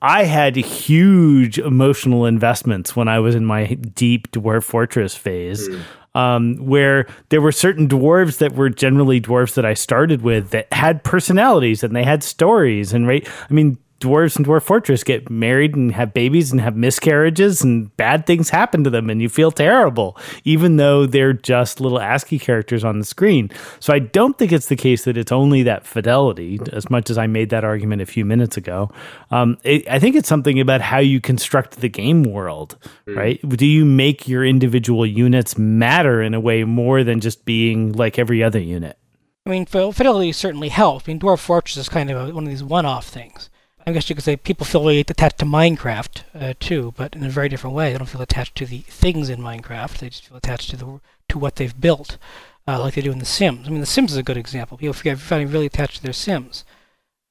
[0.00, 5.68] I had huge emotional investments when I was in my deep Dwarf Fortress phase.
[6.14, 10.72] Um, where there were certain dwarves that were generally dwarves that I started with that
[10.72, 13.28] had personalities and they had stories and right.
[13.48, 17.94] I mean, dwarves in Dwarf Fortress get married and have babies and have miscarriages and
[17.96, 22.38] bad things happen to them and you feel terrible, even though they're just little ASCII
[22.38, 23.50] characters on the screen.
[23.80, 27.18] So I don't think it's the case that it's only that fidelity, as much as
[27.18, 28.90] I made that argument a few minutes ago.
[29.30, 33.40] Um, it, I think it's something about how you construct the game world, right?
[33.48, 38.18] Do you make your individual units matter in a way more than just being like
[38.18, 38.98] every other unit?
[39.46, 41.08] I mean, fidelity certainly helps.
[41.08, 43.47] I mean, Dwarf Fortress is kind of a, one of these one-off things.
[43.88, 47.24] I guess you could say people feel really attached to Minecraft uh, too, but in
[47.24, 47.90] a very different way.
[47.90, 49.96] They don't feel attached to the things in Minecraft.
[49.96, 52.18] They just feel attached to the to what they've built,
[52.66, 53.66] uh, like they do in The Sims.
[53.66, 54.76] I mean, The Sims is a good example.
[54.76, 56.66] People feeling really attached to their Sims.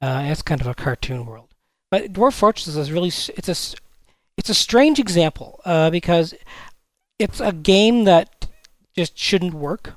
[0.01, 1.49] Uh, it's kind of a cartoon world.
[1.91, 3.77] But Dwarf Fortress is really it's a
[4.35, 6.33] it's a strange example uh, because
[7.19, 8.47] it's a game that
[8.95, 9.93] just shouldn't work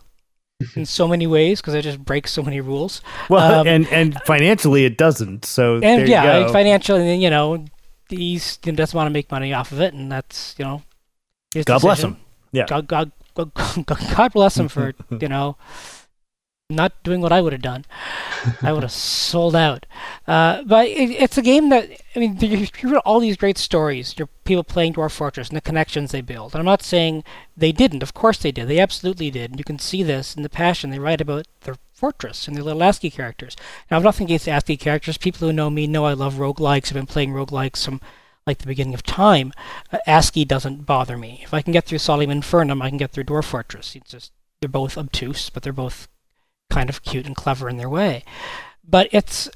[0.77, 3.01] in so many ways because it just breaks so many rules.
[3.29, 5.45] Well, Um, and and financially it doesn't.
[5.45, 6.53] So there And you yeah, go.
[6.53, 7.65] financially, you know,
[8.09, 10.83] he's he doesn't want to make money off of it, and that's you know,
[11.65, 12.11] God bless decision.
[12.15, 12.21] him.
[12.53, 12.67] Yeah.
[12.67, 13.53] God, God, God,
[14.17, 15.57] God bless him for you know
[16.71, 17.85] not doing what I would have done.
[18.63, 19.87] I would have sold out.
[20.27, 24.15] Uh, but it, it's a game that I mean, you hear all these great stories.
[24.19, 26.55] Your people playing Dwarf Fortress and the connections they build.
[26.55, 27.25] And I'm not saying
[27.57, 28.03] they didn't.
[28.03, 28.69] Of course they did.
[28.69, 29.51] They absolutely did.
[29.51, 32.65] And you can see this in the passion they write about their fortress and their
[32.65, 33.57] little ASCII characters.
[33.91, 35.19] Now, I've nothing against ASCII characters.
[35.19, 36.87] People who know me know I love roguelikes.
[36.87, 38.01] I've been playing roguelikes from
[38.47, 39.53] like the beginning of time.
[39.93, 41.41] Uh, ASCII doesn't bother me.
[41.45, 43.95] If I can get through Solium Infernum, I can get through Dwarf Fortress.
[43.95, 46.09] It's just they're both obtuse, but they're both
[46.71, 48.25] kind of cute and clever in their way.
[48.89, 49.51] But it's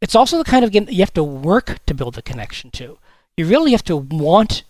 [0.00, 2.70] it's also the kind of game that you have to work to build a connection
[2.72, 2.98] to.
[3.36, 4.62] You really have to want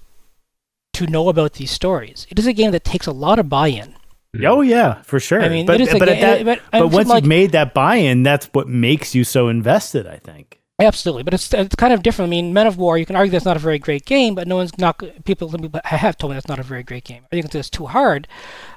[0.94, 2.26] to know about these stories.
[2.31, 3.94] It is a game that takes a lot of buy-in.
[4.37, 4.48] Mm.
[4.48, 5.42] Oh yeah, for sure.
[5.42, 7.74] I mean, but it is but, ga- that, but- but, once like- you've made that
[7.74, 10.07] buy-in, that's what makes you so invested.
[10.07, 10.59] I think.
[10.81, 12.28] Absolutely, but it's it's kind of different.
[12.28, 14.48] I mean, Men of War, you can argue that's not a very great game, but
[14.48, 15.48] no one's not people
[15.85, 17.22] have told me that's not a very great game.
[17.26, 18.26] I think it's too hard,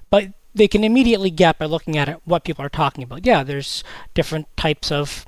[0.09, 3.25] but they can immediately get by looking at it what people are talking about.
[3.25, 5.25] Yeah, there's different types of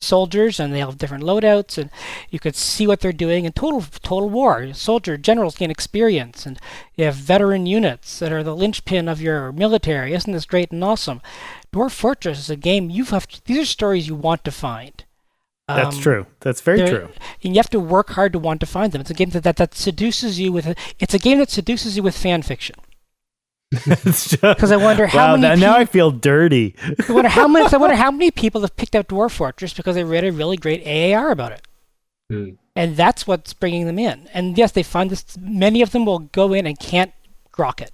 [0.00, 1.88] soldiers and they have different loadouts and
[2.28, 6.58] you could see what they're doing in total total war soldier generals gain experience and
[6.94, 10.84] you have veteran units that are the linchpin of your military isn't this great and
[10.84, 11.22] awesome
[11.72, 15.04] dwarf fortress is a game you have these are stories you want to find
[15.66, 16.26] That's Um, true.
[16.40, 17.08] That's very true.
[17.42, 19.00] and you have to work hard to want to find them.
[19.00, 20.66] It's a game that, that, that seduces you with
[20.98, 22.76] it's a game that seduces you with fan fiction.
[23.70, 26.74] Because I wonder how wow, many now, now I feel dirty.
[27.08, 29.94] I wonder how many I wonder how many people have picked up Dwarf Fortress because
[29.94, 31.66] they read a really great AAR about it.
[32.30, 32.50] Hmm.
[32.76, 34.28] And that's what's bringing them in.
[34.32, 35.36] And yes, they find this.
[35.38, 37.12] Many of them will go in and can't
[37.52, 37.92] grok it,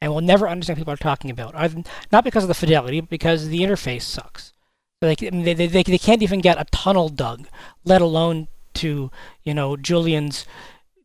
[0.00, 1.54] and will never understand what people are talking about.
[2.12, 4.52] Not because of the fidelity, but because the interface sucks.
[5.02, 7.46] So they, I mean, they, they, they, they can't even get a tunnel dug,
[7.84, 9.10] let alone to
[9.44, 10.44] you know Julian's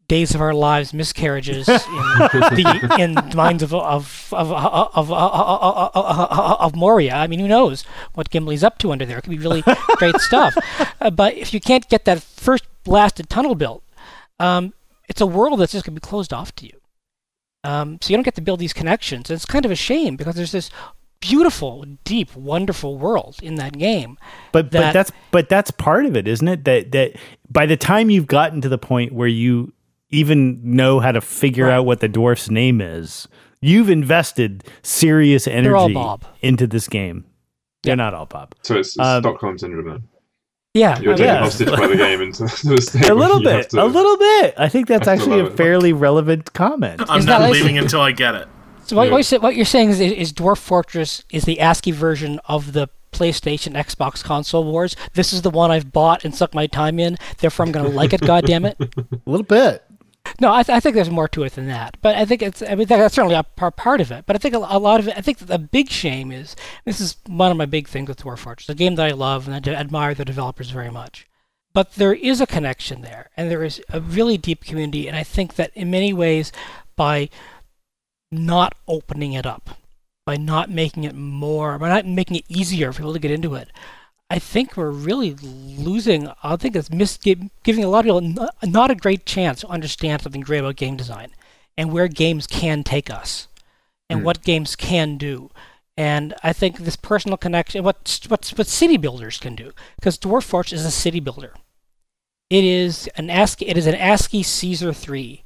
[0.07, 6.75] Days of Our Lives miscarriages in the in the minds of of of of, of,
[6.75, 7.15] Moria.
[7.15, 9.17] I mean, who knows what Gimli's up to under there?
[9.17, 9.63] It could be really
[9.97, 10.55] great stuff.
[10.99, 13.83] Uh, but if you can't get that first blasted tunnel built,
[14.39, 14.73] um,
[15.07, 16.79] it's a world that's just going to be closed off to you.
[17.63, 19.29] Um, so you don't get to build these connections.
[19.29, 20.69] And it's kind of a shame because there's this
[21.21, 24.17] beautiful, deep, wonderful world in that game.
[24.51, 26.65] But but that's but that's part of it, isn't it?
[26.65, 27.13] That that
[27.49, 29.71] by the time you've gotten to the point where you
[30.13, 31.73] even know how to figure Right.
[31.75, 33.27] out what the dwarf's name is,
[33.61, 36.25] you've invested serious energy all Bob.
[36.41, 37.25] into this game.
[37.83, 38.55] They're not all Bob.
[38.61, 39.87] So it's, it's Um, Stockholm syndrome.
[39.89, 40.03] Then.
[40.73, 41.39] Yeah, You're taken yeah.
[41.43, 43.09] hostage by the game into the state.
[43.09, 44.53] A little bit, to- a little bit.
[44.57, 45.57] I think that's actually a love it.
[45.57, 47.01] fairly relevant comment.
[47.09, 48.47] I'm Is not that- leaving until I get it.
[48.85, 49.21] So what, Yeah.
[49.31, 53.75] you're, what you're saying is, is Dwarf Fortress is the ASCII version of the PlayStation
[53.75, 54.95] Xbox console wars.
[55.13, 57.17] This is the one I've bought and sucked my time in.
[57.37, 58.21] Therefore, I'm going to like it.
[58.25, 58.75] God damn it!
[58.79, 59.83] A little bit.
[60.39, 61.97] No, I, th- I, think there's more to it than that.
[62.01, 64.25] But I think it's, I mean, that's certainly a part, part of it.
[64.25, 66.55] But I think a, a lot of it, I think the big shame is
[66.85, 69.47] this is one of my big things with Dwarf Fortress, a game that I love
[69.47, 71.27] and I admire the developers very much.
[71.73, 75.07] But there is a connection there, and there is a really deep community.
[75.07, 76.51] And I think that in many ways,
[76.95, 77.29] by
[78.31, 79.71] not opening it up,
[80.25, 83.55] by not making it more, by not making it easier for people to get into
[83.55, 83.69] it,
[84.33, 86.27] I think we're really losing.
[86.41, 90.23] I think it's mis- giving a lot of people not a great chance to understand
[90.23, 91.29] something great about game design
[91.77, 93.47] and where games can take us
[94.09, 94.23] and mm.
[94.23, 95.51] what games can do.
[95.95, 100.41] And I think this personal connection, what what what city builders can do, because Dwarf
[100.41, 101.53] Fortress is a city builder.
[102.49, 103.67] It is an ASCII.
[103.67, 105.43] It is an ASCII Caesar three.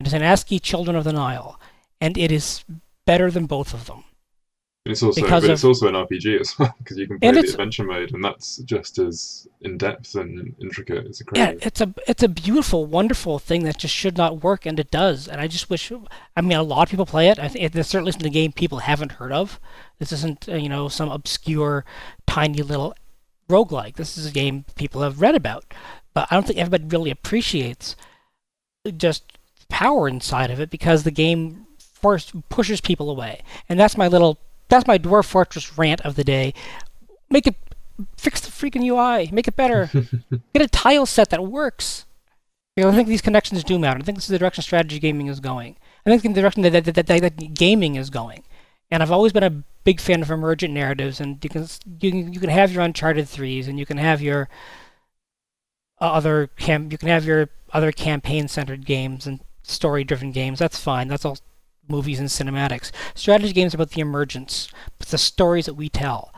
[0.00, 1.58] It is an ASCII Children of the Nile,
[1.98, 2.62] and it is
[3.06, 4.04] better than both of them.
[4.84, 7.30] It's also, because but of, it's also an RPG as well because you can play
[7.32, 11.80] the adventure mode, and that's just as in depth and intricate as a Yeah, it's
[11.80, 15.28] a it's a beautiful, wonderful thing that just should not work, and it does.
[15.28, 15.92] And I just wish.
[16.36, 17.38] I mean, a lot of people play it.
[17.38, 19.60] I think there's certainly a game people haven't heard of.
[19.98, 21.84] This isn't uh, you know some obscure,
[22.26, 22.94] tiny little
[23.48, 23.96] roguelike.
[23.96, 25.64] This is a game people have read about,
[26.14, 27.94] but I don't think everybody really appreciates
[28.96, 29.38] just
[29.68, 34.38] power inside of it because the game force pushes people away, and that's my little
[34.68, 36.54] that's my Dwarf Fortress rant of the day.
[37.30, 37.56] Make it
[38.16, 39.30] fix the freaking UI.
[39.32, 39.90] Make it better.
[40.52, 42.06] Get a tile set that works.
[42.76, 43.98] You know, I think these connections do matter.
[43.98, 45.76] I think this is the direction strategy gaming is going.
[46.06, 48.44] I think the direction that, that, that, that, gaming is going.
[48.90, 51.66] And I've always been a big fan of emergent narratives, and you can
[52.00, 54.48] you can, you can have your Uncharted threes, and you can have your
[56.00, 60.58] uh, other cam you can have your other campaign centered games and story driven games.
[60.58, 61.08] That's fine.
[61.08, 61.38] That's all
[61.88, 62.90] movies and cinematics.
[63.14, 66.32] Strategy games are about the emergence, but the stories that we tell,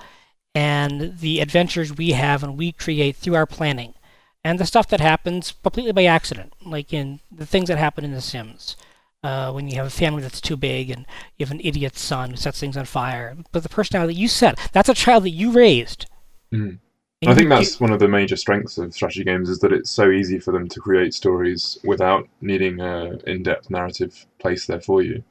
[0.55, 3.95] and the adventures we have and we create through our planning,
[4.43, 8.13] and the stuff that happens completely by accident, like in the things that happen in
[8.13, 8.77] The Sims.
[9.23, 11.05] Uh, when you have a family that's too big and
[11.37, 13.37] you have an idiot son who sets things on fire.
[13.53, 16.07] But the personality that you set, that's a child that you raised.
[16.55, 16.79] Mm.
[17.27, 20.11] I think that's one of the major strengths of strategy games is that it's so
[20.11, 25.23] easy for them to create stories without needing an in-depth narrative placed there for you.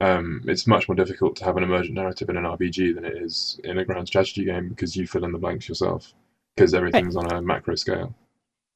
[0.00, 3.16] Um, it's much more difficult to have an emergent narrative in an RPG than it
[3.16, 6.12] is in a grand strategy game because you fill in the blanks yourself
[6.56, 7.32] because everything's right.
[7.32, 8.14] on a macro scale.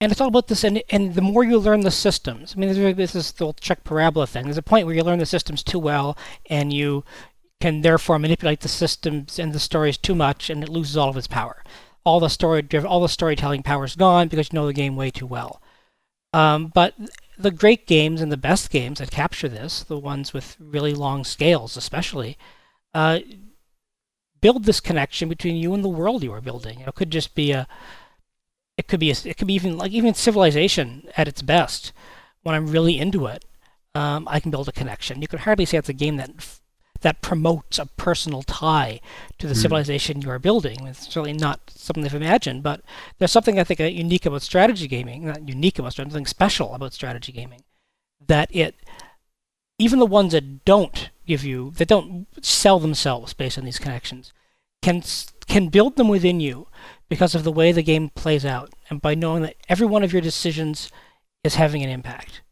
[0.00, 2.94] And it's all about this, and, and the more you learn the systems, I mean,
[2.94, 4.44] this is the old Chick parabola thing.
[4.44, 6.16] There's a point where you learn the systems too well,
[6.48, 7.04] and you
[7.61, 11.16] can therefore manipulate the systems and the stories too much, and it loses all of
[11.16, 11.64] its power.
[12.04, 15.11] All the story, all the storytelling power is gone because you know the game way
[15.11, 15.61] too well.
[16.33, 16.94] Um, but
[17.38, 21.24] the great games and the best games that capture this, the ones with really long
[21.24, 22.37] scales especially,
[22.94, 23.20] uh,
[24.40, 26.81] build this connection between you and the world you are building.
[26.81, 27.68] It could just be a,
[28.77, 31.92] it could be a, it could be even like even civilization at its best.
[32.42, 33.44] When I'm really into it,
[33.94, 35.22] um, I can build a connection.
[35.22, 36.31] You could hardly say it's a game that
[37.00, 39.00] that promotes a personal tie
[39.38, 39.62] to the mm.
[39.62, 40.87] civilization you are building.
[40.87, 42.82] It's certainly not something they've imagined, but
[43.18, 46.74] there's something I think uh, unique about strategy gaming, not unique about strategy, something special
[46.74, 47.62] about strategy gaming,
[48.26, 48.74] that it,
[49.78, 54.32] even the ones that don't give you, that don't sell themselves based on these connections,
[54.82, 55.02] can
[55.46, 56.68] can build them within you
[57.08, 60.12] because of the way the game plays out and by knowing that every one of
[60.12, 60.90] your decisions
[61.42, 62.42] is having an impact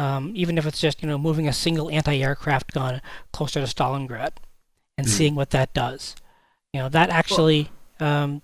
[0.00, 4.32] um, even if it's just you know moving a single anti-aircraft gun closer to Stalingrad
[4.96, 5.10] and mm.
[5.10, 6.16] seeing what that does.
[6.72, 8.40] You know that actually um,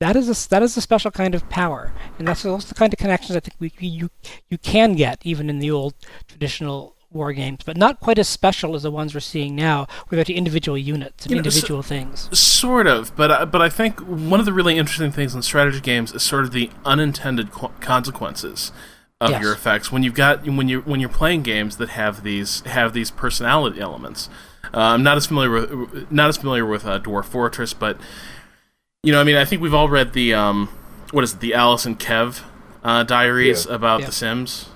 [0.00, 2.94] that is a that is a special kind of power, and that's also the kind
[2.94, 4.08] of connections I think we you
[4.48, 5.94] you can get even in the old
[6.26, 10.22] traditional war games, but not quite as special as the ones we're seeing now, where
[10.22, 12.38] they're individual units and you know, individual so, things.
[12.38, 15.80] Sort of, but uh, but I think one of the really interesting things in strategy
[15.80, 18.72] games is sort of the unintended co- consequences
[19.20, 19.42] of yes.
[19.42, 22.92] your effects when you've got when you when you're playing games that have these have
[22.92, 24.28] these personality elements.
[24.72, 27.98] Uh, I'm not as familiar with not as familiar with uh, Dwarf Fortress, but
[29.02, 30.68] you know, I mean, I think we've all read the um,
[31.10, 32.42] what is it, the Alice and Kev
[32.82, 33.74] uh, diaries yeah.
[33.74, 34.06] about yeah.
[34.06, 34.68] The Sims.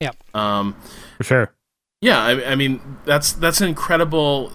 [0.00, 0.12] Yeah.
[0.34, 0.76] Um,
[1.16, 1.52] For sure.
[2.00, 4.52] Yeah, I, I mean that's that's an incredible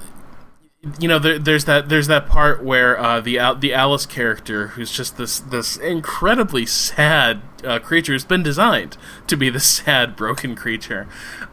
[0.99, 4.91] you know, there, there's that there's that part where uh, the the Alice character, who's
[4.91, 10.55] just this this incredibly sad uh, creature, who's been designed to be this sad, broken
[10.55, 11.07] creature.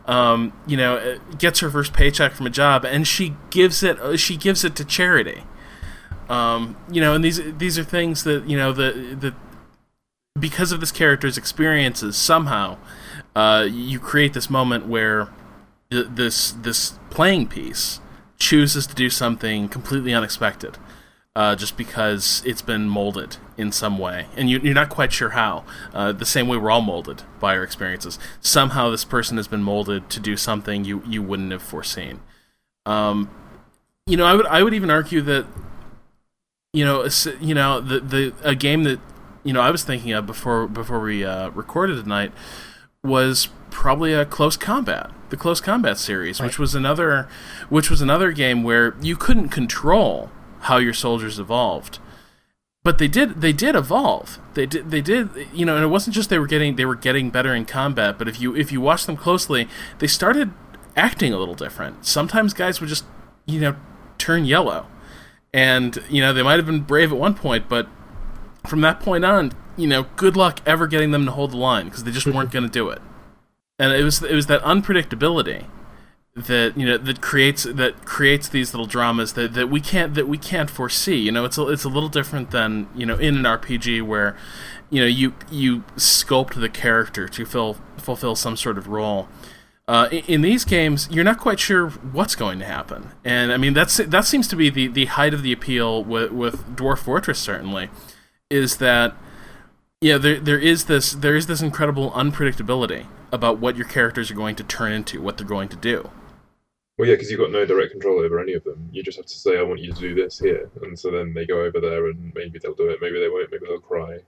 [0.06, 4.00] Um, you know, uh, gets her first paycheck from a job, and she gives it
[4.00, 5.44] uh, she gives it to charity.
[6.30, 9.34] Um, you know, and these these are things that you know the the
[10.40, 12.78] because of this character's experiences somehow
[13.36, 15.28] uh, you create this moment where
[15.90, 18.00] this this playing piece
[18.38, 20.78] chooses to do something completely unexpected.
[21.38, 25.30] uh, just because it's been molded in some way, and you, are not quite sure
[25.30, 25.64] how.
[25.94, 28.18] Uh, the same way we're all molded by our experiences.
[28.40, 32.18] Somehow, this person has been molded to do something you you wouldn't have foreseen.
[32.86, 33.30] Um,
[34.08, 35.46] you know, I would I would even argue that
[36.72, 37.08] you know
[37.40, 38.98] you know the the a game that
[39.44, 42.32] you know I was thinking of before before we uh, recorded tonight
[43.04, 46.46] was probably a close combat the close combat series right.
[46.46, 47.28] which was another
[47.68, 50.30] which was another game where you couldn't control
[50.62, 51.98] how your soldiers evolved.
[52.84, 54.38] But they did they did evolve.
[54.54, 56.94] They did they did you know, and it wasn't just they were getting they were
[56.94, 59.68] getting better in combat, but if you if you watch them closely,
[59.98, 60.52] they started
[60.98, 62.04] acting a little different.
[62.04, 63.04] Sometimes guys would just,
[63.46, 63.76] you know,
[64.18, 64.86] turn yellow.
[65.54, 67.88] And, you know, they might have been brave at one point, but
[68.66, 71.86] from that point on, you know, good luck ever getting them to hold the line
[71.86, 73.00] because they just weren't going to do it.
[73.78, 75.66] And it was it was that unpredictability
[76.34, 80.28] that you know that creates that creates these little dramas that, that we can't that
[80.28, 81.16] we can't foresee.
[81.16, 84.36] You know, it's a, it's a little different than you know in an RPG where
[84.90, 89.28] you know you you sculpt the character to fill, fulfill some sort of role.
[89.86, 93.56] Uh, in, in, these games, you're not quite sure what's going to happen, and I
[93.56, 96.98] mean that's that seems to be the, the height of the appeal with, with Dwarf
[96.98, 97.38] Fortress.
[97.38, 97.88] Certainly,
[98.50, 99.14] is that
[100.00, 104.34] yeah there there is this there is this incredible unpredictability about what your characters are
[104.34, 106.10] going to turn into, what they're going to do.
[106.98, 108.88] Well, yeah, because you've got no direct control over any of them.
[108.92, 111.32] You just have to say, "I want you to do this here," and so then
[111.32, 114.18] they go over there, and maybe they'll do it, maybe they won't, maybe they'll cry,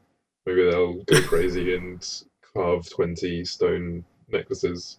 [0.47, 2.07] maybe they'll go crazy and
[2.55, 4.99] carve twenty stone necklaces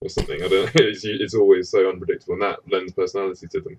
[0.00, 0.42] or something.
[0.42, 0.64] I don't.
[0.66, 0.70] know.
[0.88, 3.78] It's, it's always so unpredictable, and that lends personality to them,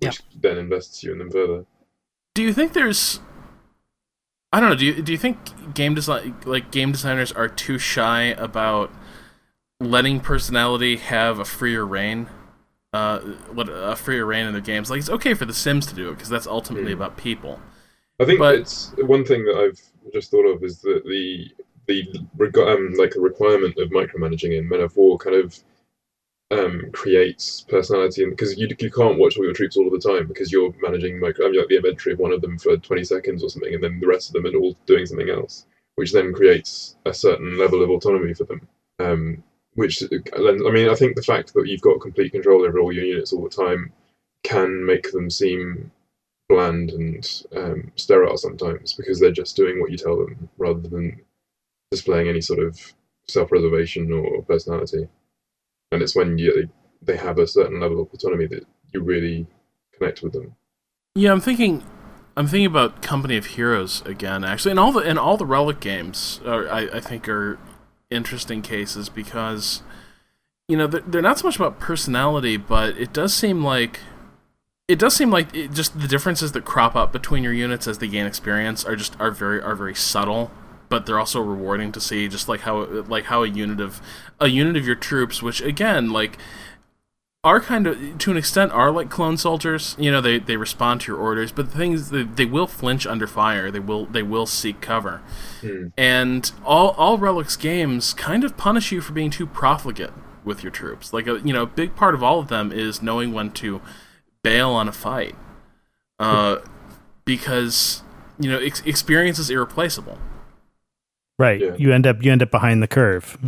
[0.00, 0.38] which yeah.
[0.40, 1.64] then invests you in them further.
[2.34, 3.20] Do you think there's
[4.52, 4.76] I don't know.
[4.76, 8.90] Do you do you think game design like game designers are too shy about
[9.80, 12.28] letting personality have a freer reign?
[12.96, 13.20] uh,
[13.52, 14.90] what a freer reign in their games.
[14.90, 16.96] Like it's okay for The Sims to do it because that's ultimately mm.
[16.96, 17.60] about people.
[18.18, 21.50] I think but, it's one thing that I've just thought of is that the
[21.86, 22.02] the
[22.66, 25.58] um, like a requirement of micromanaging in Men of War kind of
[26.50, 30.26] um, creates personality, because you you can't watch all your troops all of the time
[30.28, 33.04] because you're managing micro, I mean, like the inventory of one of them for 20
[33.04, 35.66] seconds or something, and then the rest of them are all doing something else,
[35.96, 38.68] which then creates a certain level of autonomy for them.
[38.98, 39.42] Um,
[39.74, 43.04] which I mean, I think the fact that you've got complete control over all your
[43.04, 43.92] units all the time
[44.42, 45.90] can make them seem
[46.48, 51.20] bland and um, sterile sometimes because they're just doing what you tell them rather than
[51.90, 52.94] displaying any sort of
[53.28, 55.08] self-preservation or personality.
[55.92, 56.68] And it's when you,
[57.02, 59.46] they have a certain level of autonomy that you really
[59.92, 60.54] connect with them.
[61.14, 61.82] Yeah, I'm thinking.
[62.38, 65.80] I'm thinking about Company of Heroes again, actually, and all the and all the Relic
[65.80, 66.40] games.
[66.44, 67.58] Are, I, I think are
[68.10, 69.82] interesting cases because
[70.68, 74.00] you know they're not so much about personality, but it does seem like
[74.88, 77.98] it does seem like it, just the differences that crop up between your units as
[77.98, 80.50] they gain experience are just are very are very subtle
[80.88, 84.00] but they're also rewarding to see just like how like how a unit of
[84.40, 86.38] a unit of your troops which again like
[87.46, 91.00] are kind of to an extent are like clone soldiers you know they they respond
[91.00, 93.70] to your orders but the thing is they, they will flinch under fire.
[93.70, 95.22] They will they will seek cover.
[95.60, 95.88] Hmm.
[95.96, 100.12] and all all relics games kind of punish you for being too profligate
[100.44, 101.12] with your troops.
[101.12, 103.80] Like a you know a big part of all of them is knowing when to
[104.42, 105.36] bail on a fight
[106.18, 106.58] uh,
[107.24, 108.02] because
[108.40, 110.18] you know ex- experience is irreplaceable
[111.38, 111.74] right yeah.
[111.76, 113.38] you end up you end up behind the curve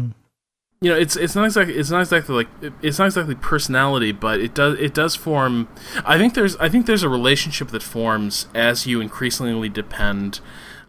[0.80, 2.48] you know, it's it's not exactly it's not exactly like
[2.82, 5.66] it's not exactly personality, but it does it does form.
[6.04, 10.38] I think there's I think there's a relationship that forms as you increasingly depend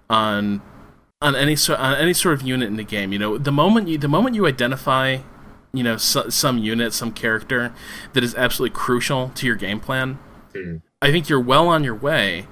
[0.07, 0.61] on
[1.21, 3.11] on any sort on any sort of unit in the game.
[3.11, 5.17] You know, the moment you the moment you identify,
[5.73, 7.73] you know, so, some unit, some character
[8.13, 10.19] that is absolutely crucial to your game plan,
[10.53, 10.83] mm.
[11.01, 12.45] I think you're well on your way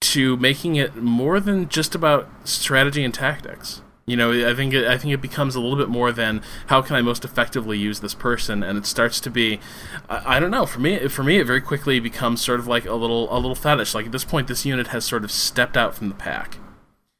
[0.00, 3.82] to making it more than just about strategy and tactics.
[4.06, 6.82] You know, I think it, I think it becomes a little bit more than how
[6.82, 9.60] can I most effectively use this person, and it starts to be,
[10.08, 10.66] I, I, don't know.
[10.66, 13.54] For me, for me, it very quickly becomes sort of like a little a little
[13.54, 13.94] fetish.
[13.94, 16.56] Like at this point, this unit has sort of stepped out from the pack,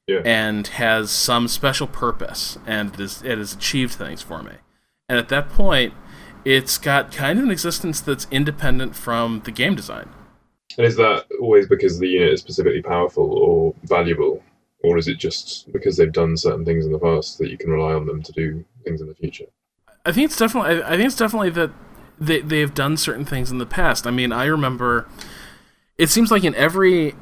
[0.09, 0.22] yeah.
[0.24, 4.55] and has some special purpose, and it, is, it has achieved things for me.
[5.09, 5.95] And at that point,
[6.45, 10.09] it's got kind of an existence that's independent from the game design.
[10.81, 14.43] And is that always because the unit is specifically powerful or valuable?
[14.83, 17.70] or is it just because they've done certain things in the past that you can
[17.70, 19.47] rely on them to do things in the future?
[20.07, 20.83] I think it's definitely.
[20.83, 21.70] I think it's definitely that
[22.18, 24.07] they they have done certain things in the past.
[24.07, 25.09] I mean, I remember.
[25.99, 27.14] It seems like in every.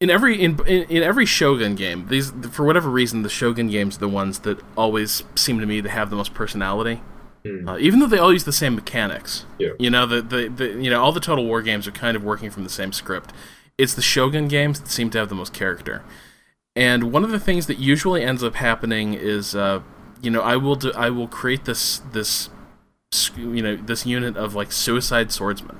[0.00, 3.96] In every in, in, in every Shogun game, these for whatever reason, the Shogun games
[3.96, 7.00] are the ones that always seem to me to have the most personality.
[7.46, 7.68] Mm.
[7.68, 9.70] Uh, even though they all use the same mechanics, yeah.
[9.78, 12.24] you know the, the, the you know all the Total War games are kind of
[12.24, 13.32] working from the same script
[13.78, 16.02] it's the Shogun games that seem to have the most character.
[16.76, 19.80] And one of the things that usually ends up happening is, uh,
[20.20, 22.50] you know, I will do, I will create this this
[23.36, 25.78] you know this unit of like suicide swordsmen.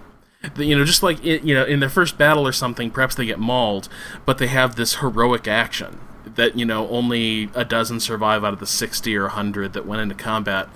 [0.57, 3.25] You know, just like it, you know, in their first battle or something, perhaps they
[3.25, 3.89] get mauled,
[4.27, 5.99] but they have this heroic action
[6.37, 10.03] that you know only a dozen survive out of the 60 or 100 that went
[10.03, 10.69] into combat.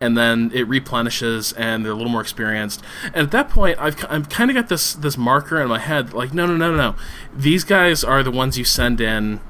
[0.00, 2.82] And then it replenishes and they're a little more experienced.
[3.06, 6.12] And at that point i've, I've kind of got this this marker in my head
[6.12, 6.94] like no no no no
[7.34, 9.40] these guys are the ones you send in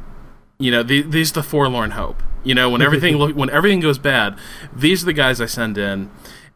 [0.59, 2.23] you know the, these are the forlorn hope.
[2.45, 4.39] You know when everything when everything goes bad
[4.75, 6.11] these are the guys i send in.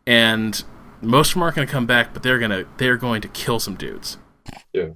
[0.07, 0.62] And
[1.02, 3.28] most of them aren't going to come back but they're going to they're going to
[3.28, 4.18] kill some dudes.
[4.72, 4.90] Yeah.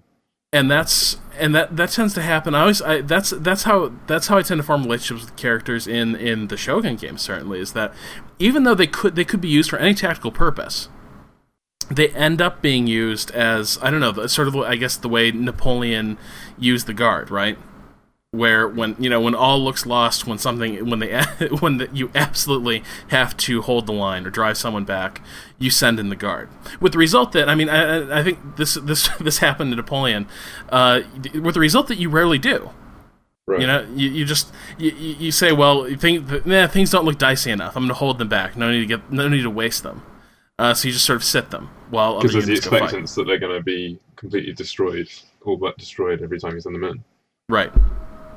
[0.53, 2.55] And that's and that that tends to happen.
[2.55, 5.87] I always I, that's that's how that's how I tend to form relationships with characters
[5.87, 7.23] in in the Shogun games.
[7.23, 7.95] Certainly, is that
[8.39, 10.89] even though they could they could be used for any tactical purpose,
[11.91, 15.31] they end up being used as I don't know, sort of I guess the way
[15.31, 16.19] Napoleon
[16.59, 17.59] used the guard, right?
[18.33, 21.21] Where when you know when all looks lost, when something when they
[21.61, 25.21] when the, you absolutely have to hold the line or drive someone back,
[25.59, 26.49] you send in the guard.
[26.81, 30.29] With the result that I mean I, I think this this this happened to Napoleon,
[30.69, 31.01] uh,
[31.35, 32.71] with the result that you rarely do.
[33.49, 33.63] Right.
[33.63, 37.51] You know, you, you just you, you say, well, think, nah, things don't look dicey
[37.51, 37.75] enough.
[37.75, 38.57] I'm going to hold them back.
[38.57, 40.05] No need to get no need to waste them.
[40.57, 43.41] Uh, so you just sort of sit them while Because there's the expectance that they're
[43.41, 45.09] going to be completely destroyed,
[45.45, 47.03] all but destroyed every time you send them in.
[47.49, 47.73] Right.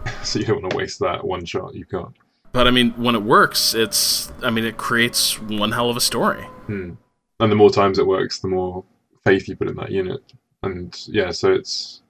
[0.23, 2.13] So you don't want to waste that one shot you've got.
[2.53, 6.01] But I mean, when it works, it's I mean, it creates one hell of a
[6.01, 6.43] story.
[6.67, 6.91] Hmm.
[7.39, 8.85] And the more times it works, the more
[9.23, 10.21] faith you put in that unit.
[10.61, 12.01] And yeah, so it's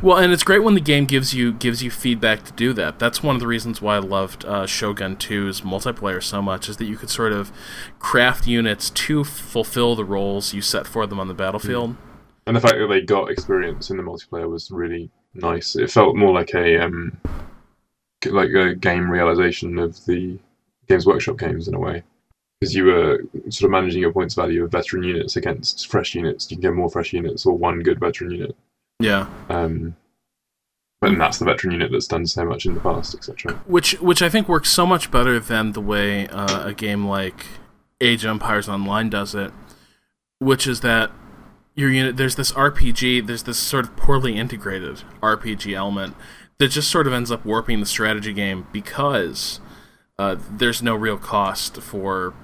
[0.00, 2.98] Well, and it's great when the game gives you gives you feedback to do that.
[3.00, 6.76] That's one of the reasons why I loved uh, Shogun 2's multiplayer so much is
[6.76, 7.50] that you could sort of
[7.98, 11.96] craft units to fulfill the roles you set for them on the battlefield.
[12.46, 15.76] and the fact that they got experience in the multiplayer was really nice.
[15.76, 17.18] It felt more like a um,
[18.26, 20.38] like a game realization of the
[20.88, 22.02] Games Workshop games in a way,
[22.60, 26.50] because you were sort of managing your points value of veteran units against fresh units.
[26.50, 28.56] You can get more fresh units or one good veteran unit.
[28.98, 29.28] Yeah.
[29.48, 29.96] Um,
[31.00, 33.54] but that's the veteran unit that's done so much in the past, etc.
[33.66, 37.46] which which I think works so much better than the way uh, a game like
[38.02, 39.50] Age of Empires Online does it,
[40.40, 41.10] which is that
[41.80, 46.14] your unit there's this RPG, there's this sort of poorly integrated RPG element
[46.58, 49.60] that just sort of ends up warping the strategy game because
[50.18, 52.34] uh, there's no real cost for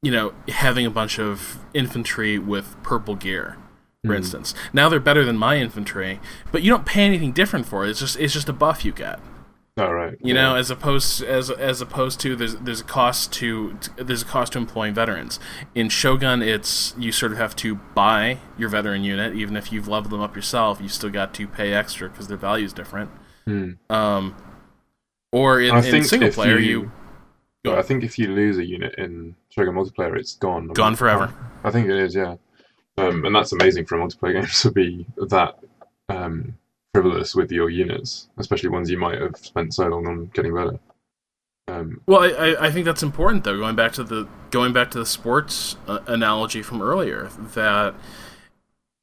[0.00, 3.58] you know having a bunch of infantry with purple gear
[4.06, 4.54] for instance.
[4.72, 6.20] Now they're better than my infantry
[6.52, 7.90] but you don't pay anything different for it.
[7.90, 9.18] It's just it's just a buff you get
[9.78, 10.16] Oh right.
[10.20, 14.24] you know as opposed as as opposed to there's there's a cost to there's a
[14.24, 15.38] cost to employing veterans
[15.74, 19.86] in shogun it's you sort of have to buy your veteran unit even if you've
[19.86, 23.10] leveled them up yourself you still got to pay extra because their value is different
[23.46, 23.70] Hmm.
[23.88, 24.34] um
[25.32, 26.90] or in, I in single player you-
[27.64, 30.68] you, I think if you lose a unit in Shogun multiplayer, it's gone.
[30.68, 31.32] Gone forever.
[31.64, 32.36] I think it is, yeah.
[32.96, 35.58] Um, and that's amazing for a multiplayer game to be that
[36.08, 36.56] um,
[37.02, 40.78] frivolous with your units, especially ones you might have spent so long on getting better.
[41.68, 44.98] Um, well I, I- think that's important though going back to the going back to
[44.98, 47.94] the sports uh, analogy from earlier that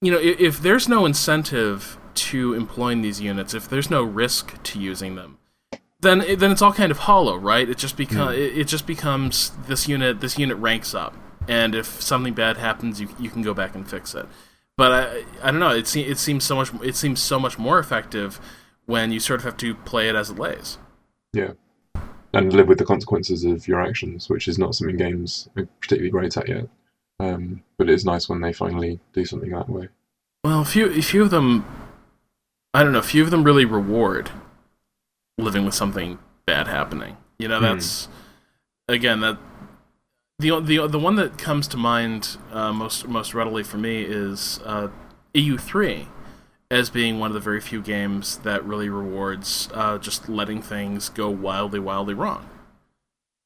[0.02, 4.62] you know if, if there's no incentive to employing these units if there's no risk
[4.64, 5.38] to using them
[6.00, 7.70] then it- then it's all kind of hollow right?
[7.70, 11.16] It just become it, it just becomes this unit this unit ranks up
[11.48, 14.26] and if something bad happens you, you can go back and fix it
[14.78, 17.58] but I, I don't know it, se- it seems so much it seems so much
[17.58, 18.40] more effective
[18.86, 20.78] when you sort of have to play it as it lays
[21.34, 21.52] yeah.
[22.34, 26.10] And live with the consequences of your actions, which is not something games are particularly
[26.10, 26.68] great at yet.
[27.20, 29.88] Um, but it's nice when they finally do something that way.
[30.44, 31.66] Well, a few, a few of them,
[32.74, 34.32] I don't know, a few of them really reward
[35.38, 37.16] living with something bad happening.
[37.40, 37.64] You know, Hmm.
[37.66, 38.08] that's
[38.90, 39.38] again that
[40.40, 44.60] the the the one that comes to mind uh, most most readily for me is
[44.66, 44.90] uh,
[45.34, 46.08] EU three
[46.72, 51.10] as being one of the very few games that really rewards uh, just letting things
[51.10, 52.50] go wildly wildly wrong.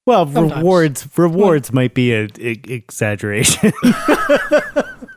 [0.08, 0.58] Well, Sometimes.
[0.62, 3.72] rewards rewards might be an exaggeration.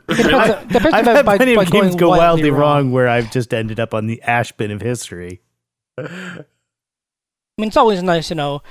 [0.09, 2.59] Depends, depends I've had by- plenty by of games going go wildly wrong.
[2.59, 2.91] wrong.
[2.91, 5.41] where I've just ended up on the ash bin of history.
[5.97, 6.43] I
[7.57, 8.61] mean, it's always nice, you know,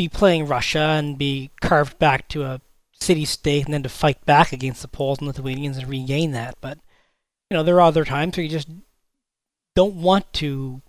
[0.00, 2.60] be playing Russia and be carved back to a
[2.94, 6.56] city state and then to fight back against the Poles and Lithuanians and regain that.
[6.62, 6.78] But,
[7.50, 8.68] you know, there are other times where you just
[9.76, 10.80] don't want to.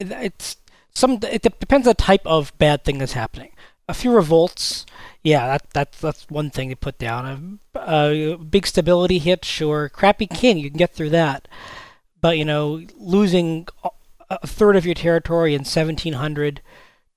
[0.00, 0.56] it- It's
[0.94, 1.20] some.
[1.22, 3.52] It depends on the type of bad thing that's happening.
[3.88, 4.84] A few revolts,
[5.22, 7.60] yeah, that that's that's one thing to put down.
[7.76, 9.88] A, a big stability hit, sure.
[9.88, 11.46] Crappy king, you can get through that.
[12.20, 13.66] but you know, losing
[14.28, 16.60] a third of your territory in 1700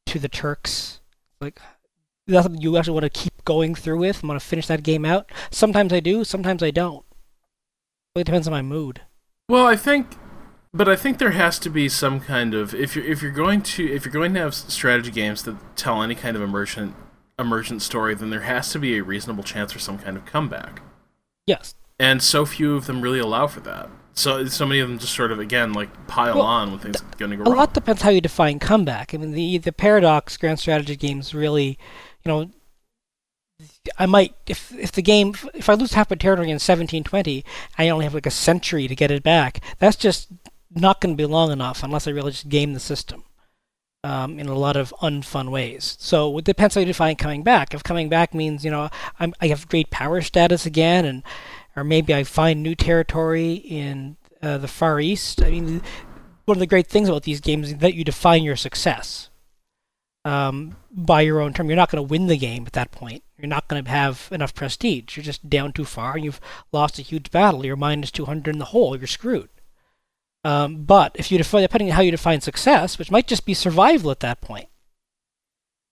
[0.08, 1.00] to the Turks,
[1.44, 1.60] like
[2.28, 4.24] that's something you actually want to keep going through with.
[4.24, 5.30] I want to finish that game out.
[5.52, 7.06] Sometimes I do, sometimes I don't.
[8.16, 9.02] It depends on my mood.
[9.50, 10.16] Well, I think,
[10.74, 13.62] but I think there has to be some kind of if you're if you're going
[13.62, 16.96] to if you're going to have strategy games that tell any kind of emergent
[17.38, 20.82] emergent story, then there has to be a reasonable chance for some kind of comeback.
[21.46, 21.76] Yes.
[22.00, 23.90] And so few of them really allow for that.
[24.16, 27.02] So so many of them just sort of again like pile Well, on when things
[27.02, 27.58] are going to go A wrong.
[27.58, 29.14] lot depends how you define comeback.
[29.14, 31.78] I mean, the the paradox grand strategy games really,
[32.24, 32.52] you know,
[33.98, 37.44] I might if if the game if I lose half my territory in 1720,
[37.78, 39.62] I only have like a century to get it back.
[39.80, 40.30] That's just
[40.76, 43.24] not going to be long enough unless I really just game the system.
[44.06, 45.96] Um, in a lot of unfun ways.
[45.98, 47.74] So it depends how you define coming back.
[47.74, 51.24] If coming back means you know I'm, I have great power status again, and
[51.76, 55.42] or maybe I find new territory in uh, the Far East.
[55.42, 55.82] I mean,
[56.46, 59.30] one of the great things about these games is that you define your success
[60.26, 61.70] um, by your own term.
[61.70, 63.24] You're not going to win the game at that point.
[63.38, 65.18] You're not going to have enough prestige.
[65.18, 66.40] You're just down too far, you've
[66.72, 67.66] lost a huge battle.
[67.66, 68.98] You're minus 200 in the hole.
[68.98, 69.50] You're screwed.
[70.46, 73.54] Um, but if you define, depending on how you define success, which might just be
[73.54, 74.68] survival at that point,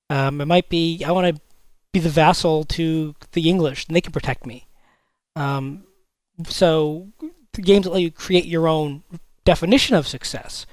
[0.09, 1.41] um, it might be I want to
[1.93, 4.67] be the vassal to the English, and they can protect me.
[5.35, 5.85] Um,
[6.45, 7.07] so
[7.53, 9.03] the games that let you create your own
[9.45, 10.65] definition of success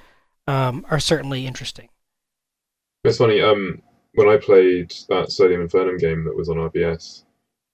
[0.47, 1.89] um, are certainly interesting.
[3.03, 3.41] It's funny.
[3.41, 3.81] Um,
[4.13, 7.23] when I played that Solium Infernum game that was on RPS,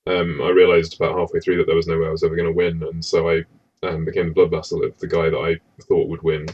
[0.08, 2.48] um, I realised about halfway through that there was no way I was ever going
[2.48, 3.44] to win, and so I
[3.84, 6.46] um, became the blood vassal of the guy that I thought would win.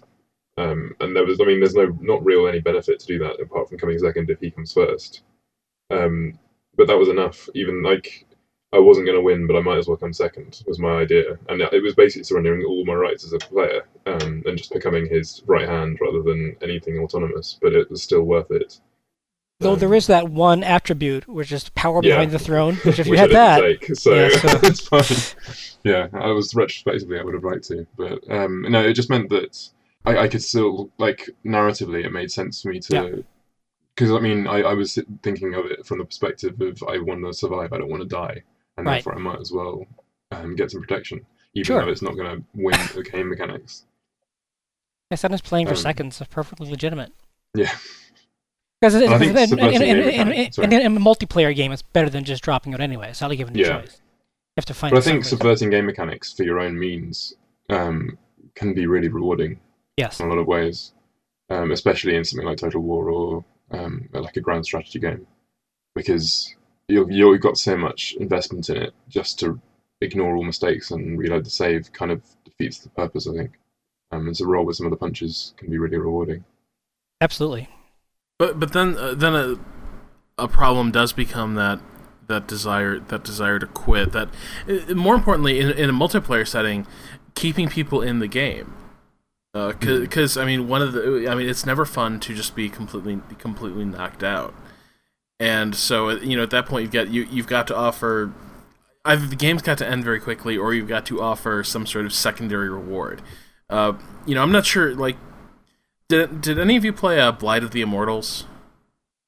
[0.58, 3.42] Um, and there was, I mean, there's no not real any benefit to do that
[3.42, 5.24] apart from coming second if he comes first.
[5.90, 6.40] Um,
[6.78, 7.50] but that was enough.
[7.56, 8.26] Even like
[8.74, 11.38] I wasn't going to win, but I might as well come second was my idea,
[11.50, 15.08] and it was basically surrendering all my rights as a player um, and just becoming
[15.10, 17.58] his right hand rather than anything autonomous.
[17.62, 18.80] But it was still worth it.
[19.60, 22.16] Though Um, there is that one attribute, which is power Yeah.
[22.16, 24.60] behind the throne, which if you which had I that, didn't take, so Yeah, so-
[24.64, 25.48] it's fine.
[25.84, 29.30] Yeah, I was retrospectively I would have liked to, but um, no, it just meant
[29.32, 29.58] that
[30.06, 33.24] I, I could still like narratively it made sense for me to.
[33.96, 37.26] Because I mean, I, I was thinking of it from the perspective of I want
[37.26, 38.44] to survive, I don't want to die,
[38.82, 39.04] and Right.
[39.04, 39.86] therefore I might as well
[40.32, 41.82] um, get some protection, even Sure.
[41.86, 43.86] though it's not going to win the game mechanics.
[45.16, 46.20] son is playing for Um, seconds.
[46.22, 47.12] is perfectly legitimate.
[47.54, 47.76] Yeah,
[48.80, 49.18] Because in, a
[51.00, 53.10] multiplayer game, it's better than just dropping out anyway.
[53.10, 53.82] It's not like given a Yeah.
[53.82, 53.98] choice.
[53.98, 54.92] You have to find.
[54.94, 57.34] but I think subverting game mechanics for your own means
[57.70, 58.18] um,
[58.56, 59.60] can be really rewarding.
[59.98, 60.20] Yes.
[60.20, 60.94] in a lot of ways,
[61.50, 65.28] um, especially in something like Total War or um, like a grand strategy game,
[65.94, 66.56] because
[66.92, 69.60] you you've got so much investment in it just to
[70.02, 73.28] ignore all mistakes and reload the save kind of defeats the purpose.
[73.28, 73.52] I think,
[74.12, 76.44] um, and to roll with some of the punches can be really rewarding.
[77.22, 77.70] Absolutely.
[78.40, 79.60] But but then uh, then a
[80.38, 81.80] a problem does become that
[82.28, 84.12] that desire that desire to quit.
[84.12, 84.30] That
[84.68, 86.88] uh, more importantly, in in a multiplayer setting,
[87.36, 88.74] keeping people in the game.
[89.54, 93.20] Because I mean, one of the I mean, it's never fun to just be completely
[93.38, 94.54] completely knocked out.
[95.42, 98.32] And so uh, you know, at that point, you've got you you've got to offer
[99.06, 102.06] either the game's got to end very quickly, or you've got to offer some sort
[102.06, 103.24] of secondary reward.
[103.68, 103.94] Uh,
[104.28, 104.94] you know, I'm not sure.
[104.94, 105.18] Like,
[106.10, 108.46] did did any of you play uh, Blight of the Immortals?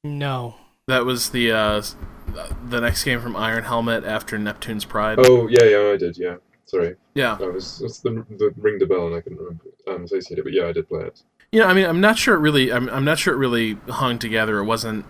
[0.03, 0.55] No.
[0.87, 1.81] That was the uh,
[2.69, 5.17] the next game from Iron Helmet after Neptune's Pride.
[5.19, 6.15] Oh yeah, yeah, I did.
[6.15, 6.35] Yeah,
[6.65, 10.03] sorry, Yeah, I was it's the, the ring the bell and I couldn't remember, um,
[10.03, 11.23] associate it, but yeah, I did play it.
[11.51, 12.71] you know, I mean, I'm not sure it really.
[12.71, 14.59] I'm I'm not sure it really hung together.
[14.59, 15.05] It wasn't.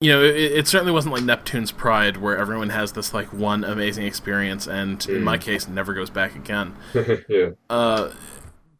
[0.00, 3.64] You know, it, it certainly wasn't like Neptune's Pride, where everyone has this like one
[3.64, 5.22] amazing experience, and in Mm.
[5.22, 6.74] my case, never goes back again.
[7.28, 8.10] yeah, Uh,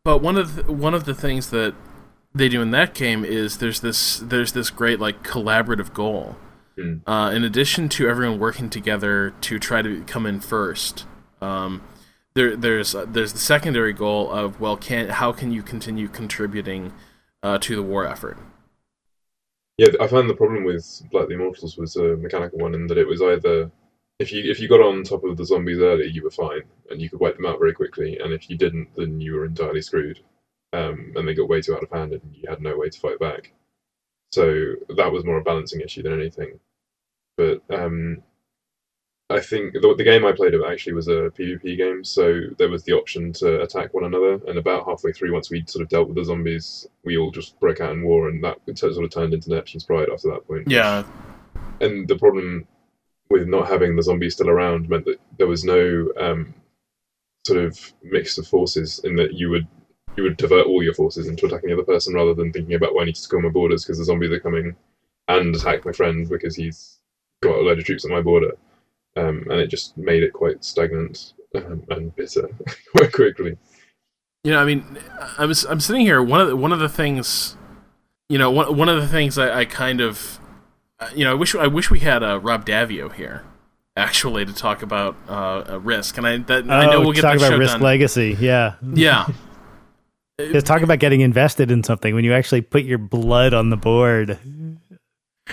[0.03, 1.75] but one of the, one of the things that
[2.35, 6.37] they do in that game is there's this there's this great like collaborative goal.
[6.77, 7.01] Mm.
[7.07, 11.07] Uh, in addition to everyone working together to try to come in first,
[11.41, 11.81] um,
[12.35, 16.93] there there's uh, there's the secondary goal of well, can how can you continue contributing
[17.45, 18.37] uh, to the war effort?
[19.77, 22.99] Yeah, I found the problem with Blight the Immortals was a mechanical one in that
[22.99, 23.71] it was either
[24.21, 27.03] if you if you got on top of the zombies early, you were fine and
[27.03, 29.83] you could wipe them out very quickly, and if you didn't, then you were entirely
[29.83, 30.21] screwed,
[30.73, 33.01] um, and they got way too out of hand, and you had no way to
[33.01, 33.53] fight back.
[34.33, 36.61] So that was more a balancing issue than anything.
[37.37, 38.23] But um,
[39.31, 42.85] I think the, the game I played actually was a PvP game, so there was
[42.85, 44.35] the option to attack one another.
[44.47, 47.59] And about halfway through, once we'd sort of dealt with the zombies, we all just
[47.59, 50.69] broke out in war, and that sort of turned into Neptune's Pride after that point.
[50.69, 51.05] Yeah,
[51.81, 52.67] And the problem
[53.31, 56.53] with not having the zombies still around meant that there was no um,
[57.47, 59.67] sort of mix of forces in that you would
[60.17, 62.95] you would divert all your forces into attacking the other person rather than thinking about,
[62.95, 64.77] well, I need to secure my borders because the zombies are coming
[65.27, 67.01] and attack my friend because he's
[67.43, 68.53] got a load of troops at my border.
[69.17, 72.49] Um, and it just made it quite stagnant um, and bitter
[72.97, 73.57] quite quickly.
[74.43, 74.99] You know, I mean,
[75.39, 76.23] I was I'm sitting here.
[76.23, 77.57] One of the, one of the things,
[78.29, 80.39] you know, one one of the things I, I kind of,
[81.15, 83.45] you know, I wish I wish we had uh, Rob Daviau here
[83.97, 87.39] actually to talk about uh, Risk, and I that, oh, I know we'll get talk
[87.39, 87.83] that about show Risk done.
[87.83, 88.37] Legacy.
[88.39, 89.29] Yeah, Yeah,
[90.39, 93.77] Just talk about getting invested in something when you actually put your blood on the
[93.77, 94.39] board.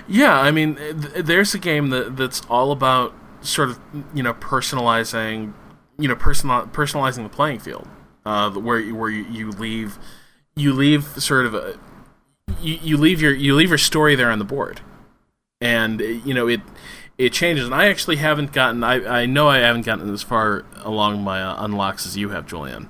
[0.07, 3.79] Yeah, I mean, th- there's a game that that's all about sort of
[4.13, 5.53] you know personalizing,
[5.99, 7.87] you know, personal personalizing the playing field,
[8.25, 9.97] uh, where you- where you, you leave
[10.55, 11.77] you leave sort of a
[12.59, 14.81] you, you leave your you leave your story there on the board,
[15.61, 16.61] and you know it
[17.17, 17.65] it changes.
[17.65, 21.41] And I actually haven't gotten I I know I haven't gotten as far along my
[21.41, 22.89] uh, unlocks as you have, Julian.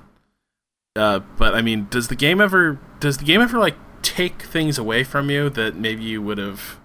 [0.96, 4.76] Uh, but I mean, does the game ever does the game ever like take things
[4.76, 6.78] away from you that maybe you would have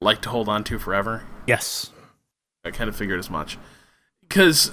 [0.00, 1.22] liked to hold on to forever?
[1.46, 1.91] Yes.
[2.64, 3.58] I kind of figured as much.
[4.22, 4.70] Because,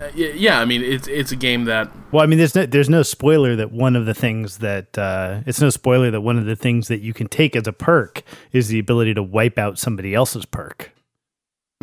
[0.00, 2.90] uh, yeah, I mean, it's it's a game that Well, I mean, there's no there's
[2.90, 6.44] no spoiler that one of the things that uh, it's no spoiler that one of
[6.44, 8.22] the things that you can take as a perk
[8.52, 10.92] is the ability to wipe out somebody else's perk.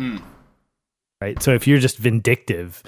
[0.00, 0.18] Hmm.
[1.20, 1.42] Right.
[1.42, 2.82] So if you're just vindictive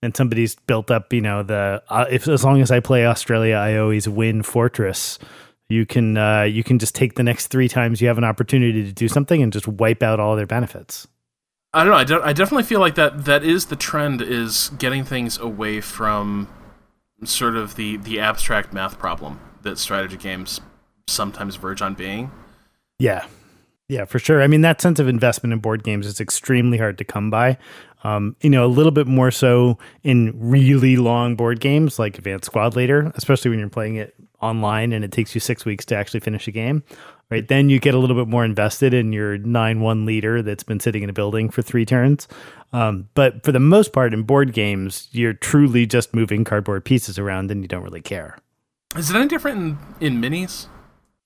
[0.00, 3.56] and somebody's built up, you know, the uh, if as long as I play Australia,
[3.56, 5.18] I always win fortress.
[5.68, 8.84] You can uh, you can just take the next three times you have an opportunity
[8.84, 11.08] to do something and just wipe out all their benefits.
[11.74, 12.18] I don't know.
[12.18, 16.48] I, I definitely feel like that that is the trend is getting things away from
[17.24, 20.60] sort of the the abstract math problem that strategy games
[21.08, 22.30] sometimes verge on being.
[22.98, 23.26] Yeah.
[23.88, 24.42] Yeah, for sure.
[24.42, 27.58] I mean, that sense of investment in board games is extremely hard to come by.
[28.02, 32.46] Um, you know, a little bit more so in really long board games like Advanced
[32.46, 35.96] Squad Leader, especially when you're playing it online and it takes you six weeks to
[35.96, 36.82] actually finish a game.
[37.34, 37.48] Right.
[37.48, 40.78] Then you get a little bit more invested in your 9 1 leader that's been
[40.78, 42.28] sitting in a building for three turns.
[42.72, 47.18] Um, but for the most part, in board games, you're truly just moving cardboard pieces
[47.18, 48.38] around and you don't really care.
[48.94, 50.68] Is it any different in, in minis?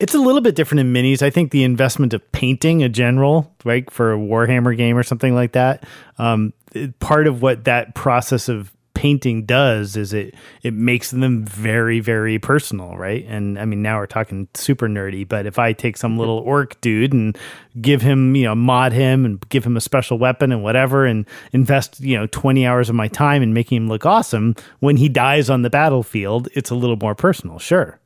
[0.00, 1.20] It's a little bit different in minis.
[1.20, 5.34] I think the investment of painting a general, right, for a Warhammer game or something
[5.34, 5.84] like that,
[6.16, 6.54] um,
[7.00, 10.34] part of what that process of painting does is it
[10.64, 13.24] it makes them very very personal, right?
[13.28, 16.80] And I mean now we're talking super nerdy, but if I take some little orc
[16.80, 17.38] dude and
[17.80, 21.26] give him, you know, mod him and give him a special weapon and whatever and
[21.52, 25.08] invest, you know, 20 hours of my time in making him look awesome, when he
[25.08, 28.00] dies on the battlefield, it's a little more personal, sure.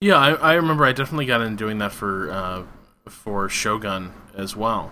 [0.00, 2.62] Yeah, I, I remember I definitely got in doing that for uh,
[3.08, 4.90] for Shogun as well,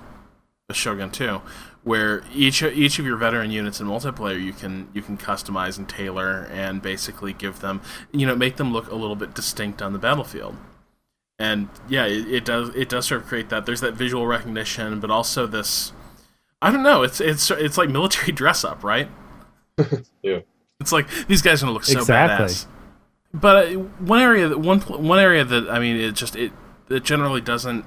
[0.71, 1.43] Shogun 2,
[1.85, 5.89] where each each of your veteran units in multiplayer you can you can customize and
[5.89, 7.81] tailor and basically give them
[8.11, 10.57] you know make them look a little bit distinct on the battlefield.
[11.39, 13.67] And yeah, it, it does it does sort of create that.
[13.67, 15.93] There's that visual recognition, but also this
[16.63, 17.03] I don't know.
[17.03, 19.09] It's it's it's like military dress up, right?
[20.23, 20.39] Yeah.
[20.81, 22.47] It's like these guys are gonna look so Exactly.
[22.47, 22.67] badass.
[23.35, 26.53] But uh, one area that one one area that I mean it just it
[26.89, 27.85] it generally doesn't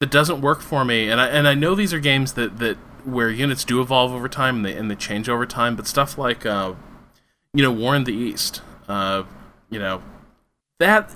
[0.00, 2.76] that doesn't work for me, and I and I know these are games that that
[3.06, 6.18] where units do evolve over time and they and they change over time, but stuff
[6.18, 6.74] like uh,
[7.54, 9.24] you know War in the East, uh,
[9.68, 10.02] you know
[10.78, 11.14] that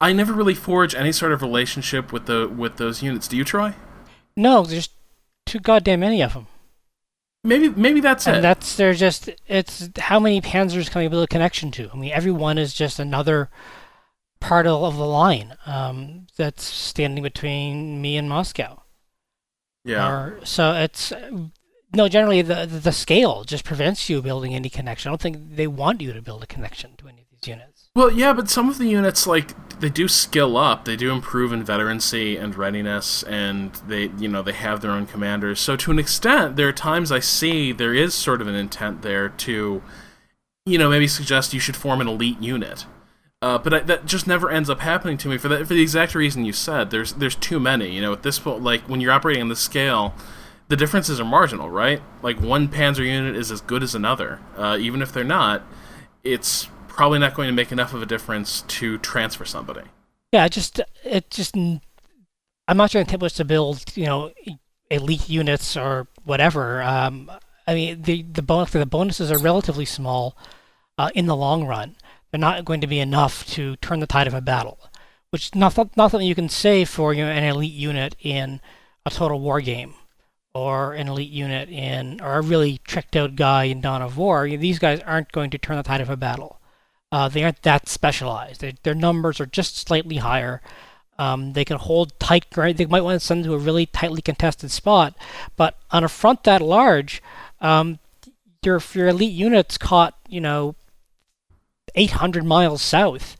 [0.00, 3.28] I never really forge any sort of relationship with the with those units.
[3.28, 3.74] Do you, Troy?
[4.36, 4.90] No, there's
[5.46, 6.46] too goddamn many of them.
[7.42, 8.40] Maybe maybe that's and it.
[8.42, 11.90] that's they're just it's how many panzers can we build a connection to?
[11.92, 13.50] I mean, every one is just another
[14.40, 18.82] part of, of the line um, that's standing between me and Moscow.
[19.84, 20.10] Yeah.
[20.10, 21.12] Or, so it's
[21.92, 25.08] no generally the the scale just prevents you building any connection.
[25.08, 27.90] I don't think they want you to build a connection to any of these units.
[27.94, 30.84] Well, yeah, but some of the units like they do skill up.
[30.84, 35.06] They do improve in veterancy and readiness, and they you know they have their own
[35.06, 35.60] commanders.
[35.60, 39.02] So to an extent, there are times I see there is sort of an intent
[39.02, 39.82] there to,
[40.66, 42.86] you know, maybe suggest you should form an elite unit.
[43.44, 45.82] Uh, but I, that just never ends up happening to me for that for the
[45.82, 46.90] exact reason you said.
[46.90, 47.90] There's there's too many.
[47.94, 50.14] You know, at this point, like when you're operating on this scale,
[50.68, 52.00] the differences are marginal, right?
[52.22, 54.40] Like one Panzer unit is as good as another.
[54.56, 55.62] Uh, even if they're not,
[56.22, 59.82] it's probably not going to make enough of a difference to transfer somebody.
[60.32, 64.32] Yeah, just it just I'm not sure was to build you know
[64.90, 66.80] elite units or whatever.
[66.80, 67.30] Um,
[67.66, 70.34] I mean the the bonus the bonuses are relatively small
[70.96, 71.96] uh, in the long run.
[72.34, 74.80] They're not going to be enough to turn the tide of a battle,
[75.30, 78.60] which is not not something you can say for you know, an elite unit in
[79.06, 79.94] a total war game
[80.52, 84.48] or an elite unit in, or a really tricked out guy in Dawn of War,
[84.48, 86.60] these guys aren't going to turn the tide of a battle.
[87.12, 88.62] Uh, they aren't that specialized.
[88.62, 90.60] They, their numbers are just slightly higher.
[91.20, 92.46] Um, they can hold tight.
[92.50, 95.14] They might want to send them to a really tightly contested spot,
[95.56, 97.22] but on a front that large,
[97.60, 98.00] um,
[98.64, 100.74] your your elite units caught you know
[101.94, 103.36] 800 miles south.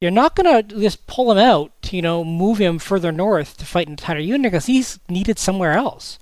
[0.00, 3.64] You're not gonna just pull him out, to, you know, move him further north to
[3.64, 6.18] fight an entire unit because he's needed somewhere else.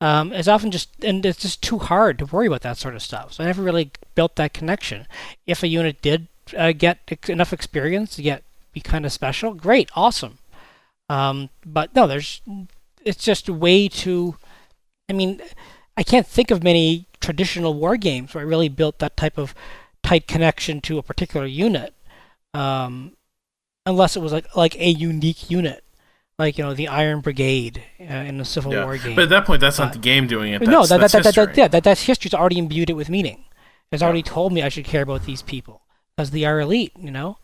[0.00, 3.02] Um, it's often just and it's just too hard to worry about that sort of
[3.02, 3.32] stuff.
[3.34, 5.06] So I never really built that connection.
[5.46, 6.26] If a unit did
[6.56, 6.98] uh, get
[7.28, 8.42] enough experience to get
[8.72, 10.38] be kind of special, great, awesome.
[11.08, 12.42] Um, but no, there's
[13.04, 14.36] it's just way too.
[15.08, 15.40] I mean,
[15.96, 19.54] I can't think of many traditional war games where I really built that type of
[20.04, 21.94] tight connection to a particular unit,
[22.52, 23.16] um,
[23.86, 25.82] unless it was like like a unique unit,
[26.38, 28.84] like you know the Iron Brigade uh, in the Civil Yeah.
[28.84, 29.16] War game.
[29.16, 30.60] But at that point, that's not the game doing it.
[30.60, 33.08] That's, no, that, that's that, that, that, yeah, that, that's history's already imbued it with
[33.08, 33.44] meaning.
[33.90, 34.06] It's Yeah.
[34.06, 35.82] already told me I should care about these people
[36.16, 37.38] because they are elite, you know.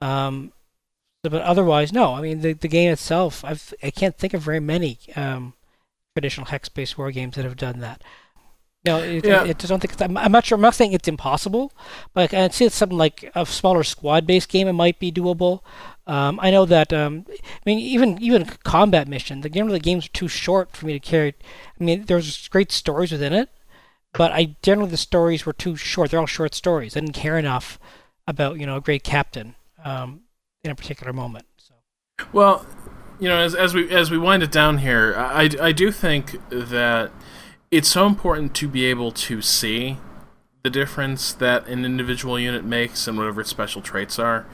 [0.00, 0.52] Um,
[1.22, 2.14] but otherwise, no.
[2.14, 5.54] I mean, the the game itself, I've I can't think of very many um,
[6.14, 8.02] traditional hex-based war games that have done that.
[8.84, 9.42] No, it, Yeah.
[9.42, 10.56] I, I don't think it's, I'm, I'm not sure.
[10.56, 11.72] I'm not saying it's impossible,
[12.12, 14.68] but I'd say it's something like a smaller squad-based game.
[14.68, 15.60] It might be doable.
[16.06, 16.92] Um, I know that.
[16.92, 19.40] Um, I mean, even even combat mission.
[19.40, 21.34] The generally the games are too short for me to carry.
[21.80, 23.48] I mean, there's great stories within it,
[24.12, 26.10] but I generally the stories were too short.
[26.10, 26.94] They're all short stories.
[26.94, 27.78] I didn't care enough
[28.26, 30.20] about you know a great captain um,
[30.62, 31.46] in a particular moment.
[31.56, 31.74] So
[32.34, 32.66] Well,
[33.18, 36.36] you know, as, as we as we wind it down here, I, I do think
[36.50, 37.12] that
[37.70, 39.98] it's so important to be able to see
[40.62, 44.46] the difference that an individual unit makes and whatever its special traits are.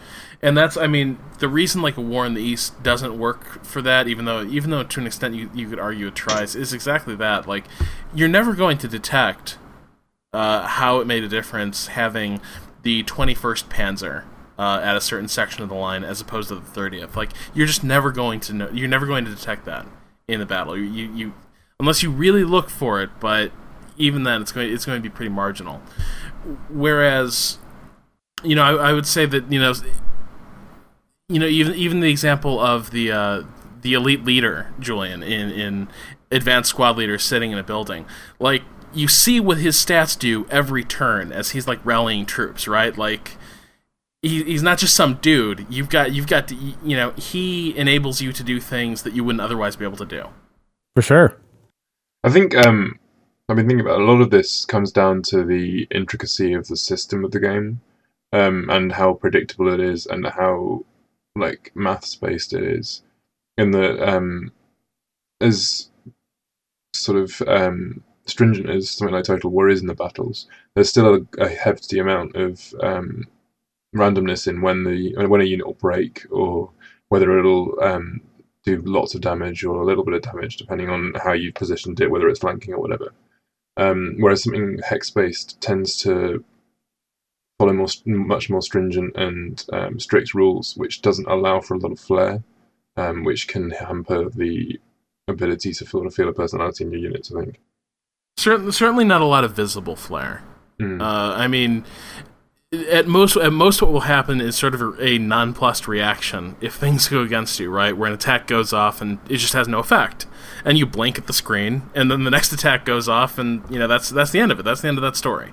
[0.42, 3.80] And that's, I mean, the reason like a war in the East doesn't work for
[3.82, 6.72] that, even though even though to an extent you, you could argue it tries, is
[6.72, 7.46] exactly that.
[7.46, 7.64] Like,
[8.14, 9.58] you're never going to detect
[10.32, 12.40] uh, how it made a difference having
[12.82, 14.24] the 21st Panzer
[14.58, 17.16] uh, at a certain section of the line as opposed to the 30th.
[17.16, 18.70] Like you're just never going to know.
[18.70, 19.86] You're never going to detect that
[20.28, 20.76] in the battle.
[20.76, 21.34] You, you, you
[21.80, 23.10] unless you really look for it.
[23.18, 23.50] But
[23.96, 25.82] even then, it's going it's going to be pretty marginal.
[26.68, 27.58] Whereas,
[28.44, 29.74] you know, I, I would say that you know,
[31.28, 33.42] you know, even even the example of the uh,
[33.82, 35.88] the elite leader Julian in in
[36.30, 38.06] advanced squad leader sitting in a building,
[38.38, 38.62] like
[38.92, 42.96] you see what his stats do every turn as he's like rallying troops, right?
[42.96, 43.36] Like
[44.22, 45.66] he, he's not just some dude.
[45.70, 49.24] You've got you've got to, you know he enables you to do things that you
[49.24, 50.26] wouldn't otherwise be able to do.
[50.94, 51.36] For sure.
[52.22, 52.98] I think um,
[53.48, 56.76] I've been thinking about a lot of this comes down to the intricacy of the
[56.76, 57.80] system of the game,
[58.32, 60.84] um, and how predictable it is, and how
[61.34, 63.02] like maths based it is.
[63.56, 64.52] In that, um,
[65.40, 65.90] as
[66.94, 71.14] sort of um, stringent as something like Total War is in the battles, there's still
[71.14, 73.26] a, a hefty amount of um,
[73.96, 76.70] randomness in when the when a unit will break or
[77.08, 78.20] whether it'll um,
[78.64, 82.00] do lots of damage or a little bit of damage depending on how you've positioned
[82.00, 83.12] it, whether it's flanking or whatever.
[83.76, 86.44] Um, whereas something hex based tends to
[87.58, 91.92] follow more, much more stringent and um, strict rules, which doesn't allow for a lot
[91.92, 92.42] of flair,
[92.96, 94.78] um, which can hamper the
[95.28, 97.32] ability to feel, feel a personality in your units.
[97.34, 97.60] I think.
[98.36, 100.42] Certainly, certainly not a lot of visible flair.
[100.80, 101.00] Mm.
[101.00, 101.84] Uh, I mean,
[102.72, 106.74] at most, at most, what will happen is sort of a, a nonplussed reaction if
[106.74, 107.96] things go against you, right?
[107.96, 110.26] Where an attack goes off and it just has no effect,
[110.64, 113.78] and you blink at the screen, and then the next attack goes off, and you
[113.78, 114.62] know that's that's the end of it.
[114.62, 115.52] That's the end of that story.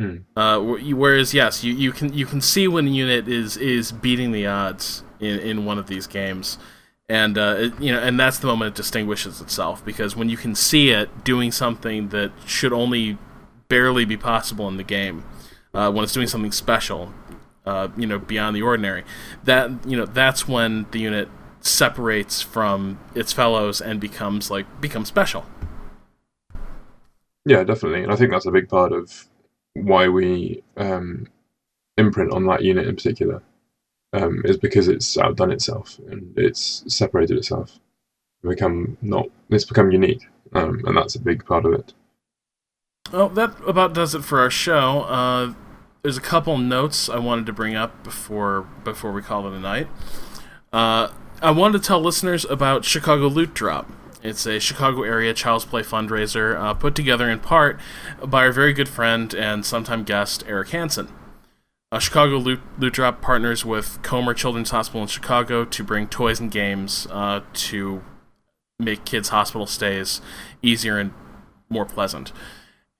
[0.00, 0.16] Hmm.
[0.36, 4.32] Uh, whereas, yes, you, you can you can see when a unit is is beating
[4.32, 6.56] the odds in, in one of these games,
[7.06, 10.38] and uh, it, you know, and that's the moment it distinguishes itself because when you
[10.38, 13.18] can see it doing something that should only
[13.68, 15.22] barely be possible in the game,
[15.74, 17.12] uh, when it's doing something special,
[17.66, 19.04] uh, you know, beyond the ordinary,
[19.42, 21.28] that you know that's when the unit
[21.60, 25.44] separates from its fellows and becomes like becomes special.
[27.46, 29.26] Yeah, definitely, and I think that's a big part of
[29.74, 31.26] why we um,
[31.98, 33.42] imprint on that unit in particular,
[34.12, 37.78] um, is because it's outdone itself and it's separated itself,
[38.42, 40.22] become not it's become unique,
[40.52, 41.92] um, and that's a big part of it.
[43.12, 45.02] Well, that about does it for our show.
[45.02, 45.54] Uh,
[46.04, 49.58] there's a couple notes I wanted to bring up before before we call it a
[49.58, 49.88] night.
[50.70, 51.08] Uh,
[51.40, 53.90] I wanted to tell listeners about Chicago Loot Drop.
[54.22, 57.80] It's a Chicago area child's play fundraiser uh, put together in part
[58.22, 61.08] by our very good friend and sometime guest Eric Hansen.
[61.90, 66.38] Uh, Chicago Loot, Loot Drop partners with Comer Children's Hospital in Chicago to bring toys
[66.38, 68.02] and games uh, to
[68.78, 70.20] make kids' hospital stays
[70.60, 71.14] easier and
[71.70, 72.30] more pleasant.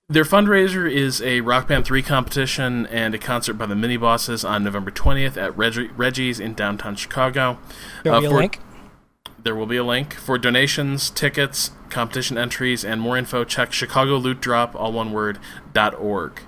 [0.09, 4.45] Their fundraiser is a Rock Band 3 competition and a concert by the Mini Bosses
[4.45, 7.59] on November 20th at Reg- Reggie's in downtown Chicago.
[8.03, 8.59] There'll uh, be a link.
[9.43, 10.13] There will be a link.
[10.13, 15.39] For donations, tickets, competition entries, and more info, check Chicago Loot Drop, all one word,
[15.73, 16.41] dot org.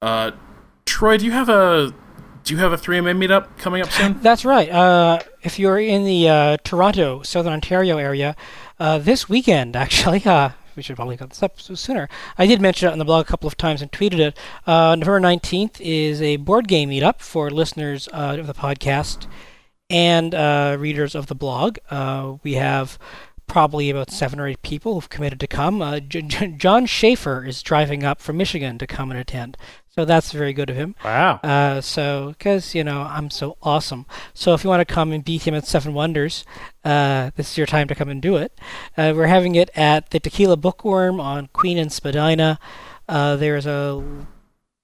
[0.00, 0.30] Uh,
[0.86, 1.92] Troy, do you have a
[2.44, 4.20] do you have a 3MA meetup coming up soon?
[4.22, 4.70] That's right.
[4.70, 8.36] Uh, if you're in the uh, Toronto, Southern Ontario area,
[8.78, 10.50] uh, this weekend, actually, uh,
[10.80, 12.08] we should probably got this up sooner.
[12.38, 14.38] I did mention it on the blog a couple of times and tweeted it.
[14.66, 19.26] Uh, November 19th is a board game meetup for listeners uh, of the podcast
[19.90, 21.76] and uh, readers of the blog.
[21.90, 22.98] Uh, we have
[23.46, 25.82] probably about seven or eight people who've committed to come.
[25.82, 29.58] Uh, J- J- John Schaefer is driving up from Michigan to come and attend.
[29.90, 30.94] So that's very good of him.
[31.04, 31.40] Wow.
[31.42, 34.06] Uh, so, because, you know, I'm so awesome.
[34.34, 36.44] So if you want to come and beat him at Seven Wonders,
[36.84, 38.56] uh, this is your time to come and do it.
[38.96, 42.60] Uh, we're having it at the Tequila Bookworm on Queen and Spadina.
[43.08, 44.26] Uh, there's a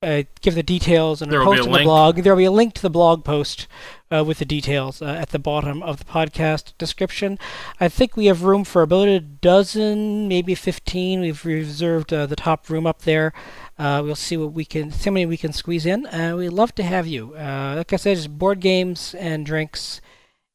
[0.02, 2.16] uh, give the details and there post on the blog.
[2.16, 3.66] There will be a link to the blog post
[4.10, 7.38] uh, with the details uh, at the bottom of the podcast description.
[7.80, 11.20] I think we have room for about a dozen, maybe 15.
[11.20, 13.32] We've reserved uh, the top room up there.
[13.78, 16.06] Uh, we'll see what we can, see how many we can squeeze in.
[16.06, 17.32] Uh, we'd love to have you.
[17.34, 20.00] like I said, just board games and drinks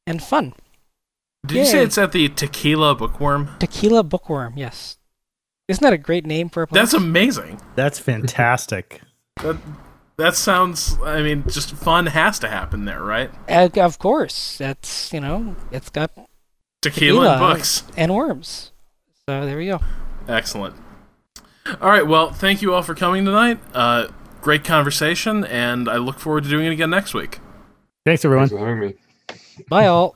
[0.07, 0.53] and fun.
[1.45, 1.61] Did Yay.
[1.61, 3.57] you say it's at the Tequila Bookworm?
[3.59, 4.97] Tequila Bookworm, yes.
[5.67, 6.79] Isn't that a great name for a place?
[6.79, 7.61] That's amazing.
[7.75, 9.01] That's fantastic.
[9.41, 9.55] That
[10.17, 10.97] that sounds.
[11.03, 13.31] I mean, just fun has to happen there, right?
[13.49, 16.11] Uh, of course, that's you know, it's got
[16.81, 18.71] tequila, tequila and books and worms.
[19.25, 19.79] So there we go.
[20.27, 20.75] Excellent.
[21.79, 22.05] All right.
[22.05, 23.59] Well, thank you all for coming tonight.
[23.73, 24.07] Uh,
[24.41, 27.39] great conversation, and I look forward to doing it again next week.
[28.05, 28.49] Thanks, everyone.
[28.49, 28.95] Thanks for having me.
[29.69, 30.15] Bye, all.